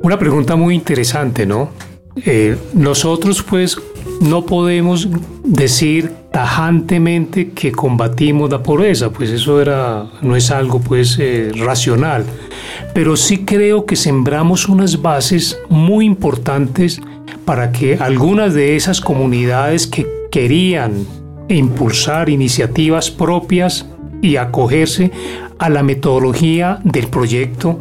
Una 0.03 0.19
pregunta 0.19 0.57
muy 0.57 0.75
interesante, 0.75 1.47
¿no? 1.47 1.71
Eh, 2.17 2.57
nosotros 2.75 3.43
pues 3.43 3.77
no 4.21 4.47
podemos 4.47 5.09
decir 5.45 6.13
tajantemente 6.33 7.51
que 7.51 7.73
combatimos 7.73 8.51
la 8.51 8.63
pobreza, 8.63 9.11
pues 9.11 9.31
eso 9.31 9.61
era, 9.61 10.07
no 10.23 10.35
es 10.37 10.51
algo 10.51 10.81
pues 10.81 11.17
eh, 11.21 11.53
racional, 11.55 12.25
pero 12.93 13.17
sí 13.17 13.45
creo 13.45 13.87
que 13.87 13.97
sembramos 13.97 14.69
unas 14.69 15.01
bases 15.01 15.59
muy 15.69 16.07
importantes 16.07 17.01
para 17.45 17.73
que 17.73 17.97
algunas 17.97 18.55
de 18.55 18.77
esas 18.77 19.01
comunidades 19.01 19.87
que 19.87 20.07
querían 20.31 21.07
impulsar 21.49 22.29
iniciativas 22.31 23.11
propias 23.11 23.87
y 24.23 24.37
acogerse 24.37 25.11
a 25.59 25.69
la 25.69 25.83
metodología 25.83 26.81
del 26.83 27.09
proyecto 27.09 27.79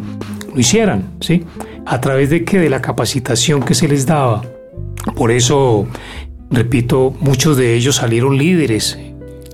lo 0.53 0.59
hicieran, 0.59 1.11
¿sí? 1.21 1.43
A 1.85 1.99
través 1.99 2.29
de 2.29 2.43
que 2.43 2.59
de 2.59 2.69
la 2.69 2.81
capacitación 2.81 3.63
que 3.63 3.73
se 3.73 3.87
les 3.87 4.05
daba. 4.05 4.43
Por 5.15 5.31
eso 5.31 5.87
Repito, 6.53 7.15
muchos 7.19 7.57
de 7.57 7.73
ellos 7.73 7.95
salieron 7.95 8.37
líderes 8.37 8.99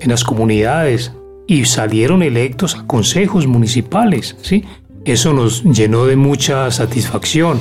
en 0.02 0.10
las 0.10 0.26
comunidades 0.26 1.14
y 1.48 1.64
salieron 1.64 2.24
electos 2.24 2.76
a 2.76 2.86
consejos 2.86 3.48
municipales, 3.48 4.36
¿sí? 4.42 4.66
Eso 5.06 5.32
nos 5.32 5.64
llenó 5.64 6.06
de 6.06 6.18
mucha 6.18 6.70
satisfacción. 6.72 7.58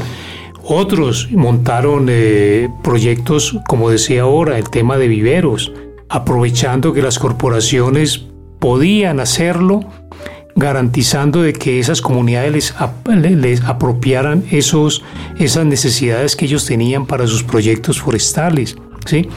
Otros 0.64 1.28
montaron 1.30 2.08
eh, 2.10 2.68
proyectos, 2.82 3.56
como 3.68 3.90
decía 3.90 4.22
ahora, 4.22 4.58
el 4.58 4.70
tema 4.70 4.98
de 4.98 5.06
viveros, 5.06 5.72
aprovechando 6.08 6.92
que 6.92 7.00
las 7.00 7.20
corporaciones 7.20 8.26
podían 8.58 9.20
hacerlo, 9.20 9.82
garantizando 10.58 11.42
de 11.42 11.52
que 11.52 11.78
esas 11.78 12.00
comunidades 12.02 12.74
les, 13.06 13.62
apropiaran 13.62 14.44
esos, 14.50 15.04
esas 15.38 15.64
necesidades 15.64 16.34
que 16.34 16.46
ellos 16.46 16.66
tenían 16.66 17.06
para 17.06 17.28
sus 17.28 17.44
proyectos 17.44 18.00
forestales. 18.00 18.76
¿sí? 19.06 19.28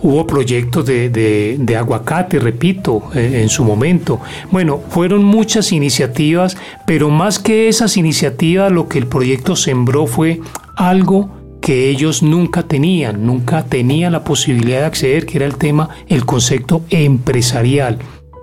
Hubo 0.00 0.26
proyectos 0.26 0.86
de, 0.86 1.76
aguacate, 1.78 2.38
repito, 2.38 3.10
eh, 3.14 3.42
en 3.42 3.50
su 3.50 3.64
momento. 3.64 4.20
Bueno, 4.50 4.80
fueron 4.88 5.22
muchas 5.22 5.72
iniciativas, 5.72 6.56
pero 6.86 7.10
más 7.10 7.38
que 7.38 7.68
esas 7.68 7.98
iniciativas, 7.98 8.72
lo 8.72 8.88
que 8.88 8.98
el 8.98 9.06
proyecto 9.06 9.56
sembró 9.56 10.06
fue 10.06 10.40
algo 10.74 11.30
que 11.60 11.90
ellos 11.90 12.22
nunca 12.22 12.62
tenían, 12.62 13.24
nunca 13.24 13.64
tenían 13.64 14.12
la 14.12 14.24
posibilidad 14.24 14.80
de 14.80 14.86
acceder, 14.86 15.26
que 15.26 15.36
era 15.36 15.46
el 15.46 15.56
tema, 15.56 15.90
el 16.08 16.24
concepto 16.24 16.82
empresarial. 16.90 17.98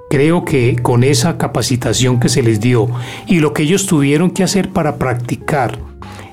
Creo 0.10 0.44
que 0.44 0.76
con 0.82 1.04
esa 1.04 1.38
capacitación 1.38 2.20
que 2.20 2.30
se 2.30 2.42
les 2.42 2.60
dio 2.60 2.90
y 3.28 3.40
lo 3.40 3.54
que 3.54 3.64
ellos 3.64 3.86
tuvieron 3.86 4.32
que 4.32 4.44
hacer 4.44 4.70
para 4.70 4.98
practicar 4.98 5.78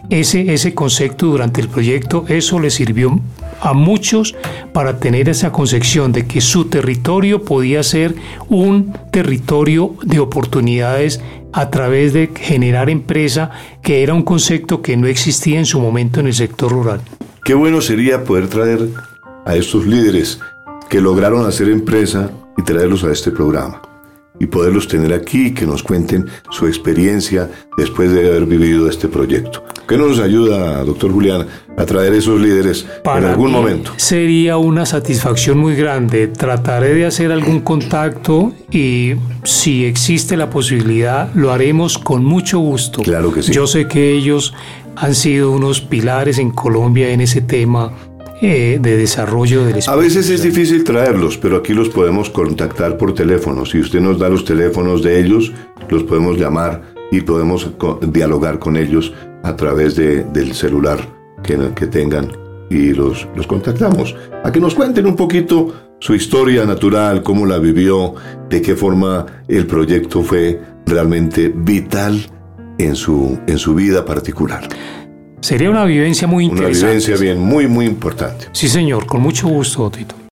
ese, 0.09 0.55
ese 0.55 0.75
concepto 0.75 1.27
durante 1.27 1.61
el 1.61 1.69
proyecto, 1.69 2.25
eso 2.29 2.59
les 2.59 2.75
sirvió 2.75 3.21
a 3.61 3.73
muchos 3.75 4.35
para 4.73 4.99
tener 4.99 5.29
esa 5.29 5.53
concepción 5.53 6.13
de 6.13 6.27
que 6.27 6.41
su 6.41 6.67
territorio 6.67 7.43
podía 7.43 7.83
ser 7.83 8.15
un 8.49 8.93
territorio 9.11 9.95
de 10.03 10.21
oportunidades 10.21 11.21
a 11.53 11.71
través 11.71 12.13
de 12.13 12.31
generar 12.35 12.91
empresa, 12.91 13.51
que 13.83 14.03
era 14.03 14.15
un 14.15 14.23
concepto 14.23 14.83
que 14.83 14.97
no 14.97 15.07
existía 15.07 15.59
en 15.59 15.67
su 15.67 15.81
momento 15.81 16.21
en 16.21 16.27
el 16.27 16.35
sector 16.35 16.71
rural. 16.71 17.01
Qué 17.45 17.55
bueno 17.55 17.81
sería 17.81 18.25
poder 18.25 18.49
traer 18.49 18.89
a 19.45 19.55
estos 19.55 19.87
líderes 19.87 20.41
que 20.89 21.01
lograron 21.01 21.47
hacer 21.47 21.69
empresa 21.69 22.31
y 22.57 22.63
traerlos 22.63 23.05
a 23.05 23.13
este 23.13 23.31
programa 23.31 23.81
y 24.39 24.47
poderlos 24.47 24.89
tener 24.89 25.13
aquí, 25.13 25.55
que 25.55 25.67
nos 25.67 25.83
cuenten 25.83 26.27
su 26.51 26.67
experiencia 26.67 27.51
después 27.77 28.13
de 28.13 28.29
haber 28.29 28.47
vivido 28.47 28.89
este 28.89 29.09
proyecto. 29.09 29.65
¿Qué 29.89 29.97
nos 29.97 30.19
ayuda, 30.19 30.83
doctor 30.85 31.13
Julián, 31.13 31.47
a 31.77 31.87
traer 31.87 32.13
esos 32.13 32.41
líderes 32.41 32.87
en 33.05 33.25
algún 33.25 33.53
momento? 33.53 33.93
Sería 33.97 34.57
una 34.57 34.85
satisfacción 34.85 35.59
muy 35.59 35.77
grande. 35.77 36.27
Trataré 36.27 36.95
de 36.95 37.07
hacer 37.07 37.31
algún 37.31 37.61
contacto 37.61 38.53
y 38.71 39.15
si 39.45 39.85
existe 39.85 40.37
la 40.37 40.51
posibilidad, 40.51 41.33
lo 41.35 41.53
haremos 41.53 41.99
con 41.99 42.25
mucho 42.25 42.59
gusto. 42.59 43.03
Claro 43.03 43.33
que 43.33 43.43
sí. 43.43 43.53
Yo 43.53 43.67
sé 43.67 43.87
que 43.87 44.13
ellos 44.13 44.55
han 44.97 45.15
sido 45.15 45.53
unos 45.53 45.81
pilares 45.81 46.39
en 46.39 46.51
Colombia 46.51 47.11
en 47.11 47.21
ese 47.21 47.43
tema 47.43 47.93
eh, 48.41 48.79
de 48.81 48.97
desarrollo 48.97 49.65
del 49.65 49.81
A 49.87 49.97
veces 49.97 50.29
es 50.31 50.43
difícil 50.43 50.85
traerlos, 50.85 51.39
pero 51.39 51.57
aquí 51.57 51.73
los 51.73 51.89
podemos 51.89 52.31
contactar 52.31 52.97
por 52.97 53.15
teléfono. 53.15 53.65
Si 53.65 53.79
usted 53.79 54.01
nos 54.01 54.19
da 54.19 54.29
los 54.29 54.45
teléfonos 54.45 55.03
de 55.03 55.21
ellos, 55.21 55.53
los 55.89 56.03
podemos 56.05 56.39
llamar 56.39 56.83
y 57.11 57.21
podemos 57.21 57.71
dialogar 58.03 58.59
con 58.59 58.77
ellos 58.77 59.13
a 59.43 59.57
través 59.57 59.97
de, 59.97 60.25
del 60.25 60.55
celular 60.55 60.99
que, 61.43 61.57
que 61.75 61.87
tengan 61.87 62.33
y 62.69 62.93
los, 62.93 63.27
los 63.37 63.47
contactamos. 63.47 64.15
A 64.45 64.53
que 64.53 64.61
nos 64.61 64.75
cuenten 64.75 65.07
un 65.07 65.17
poquito 65.17 65.73
su 65.99 66.15
historia 66.15 66.65
natural, 66.65 67.23
cómo 67.23 67.47
la 67.47 67.59
vivió, 67.59 68.15
de 68.51 68.61
qué 68.61 68.75
forma 68.75 69.27
el 69.49 69.67
proyecto 69.67 70.23
fue 70.23 70.61
realmente 70.85 71.53
vital 71.55 72.21
en 72.79 72.95
su, 72.95 73.39
en 73.47 73.59
su 73.59 73.75
vida 73.75 74.05
particular. 74.05 74.69
Sería 75.41 75.71
una 75.71 75.85
vivencia 75.85 76.27
muy 76.27 76.47
interesante. 76.47 76.79
Una 76.79 76.89
vivencia 76.89 77.17
bien, 77.17 77.39
muy, 77.39 77.69
muy 77.69 77.87
importante. 77.87 78.47
Sí, 78.53 78.69
señor, 78.69 79.07
con 79.07 79.21
mucho 79.21 79.47
gusto, 79.49 79.91
Tito. 79.91 80.17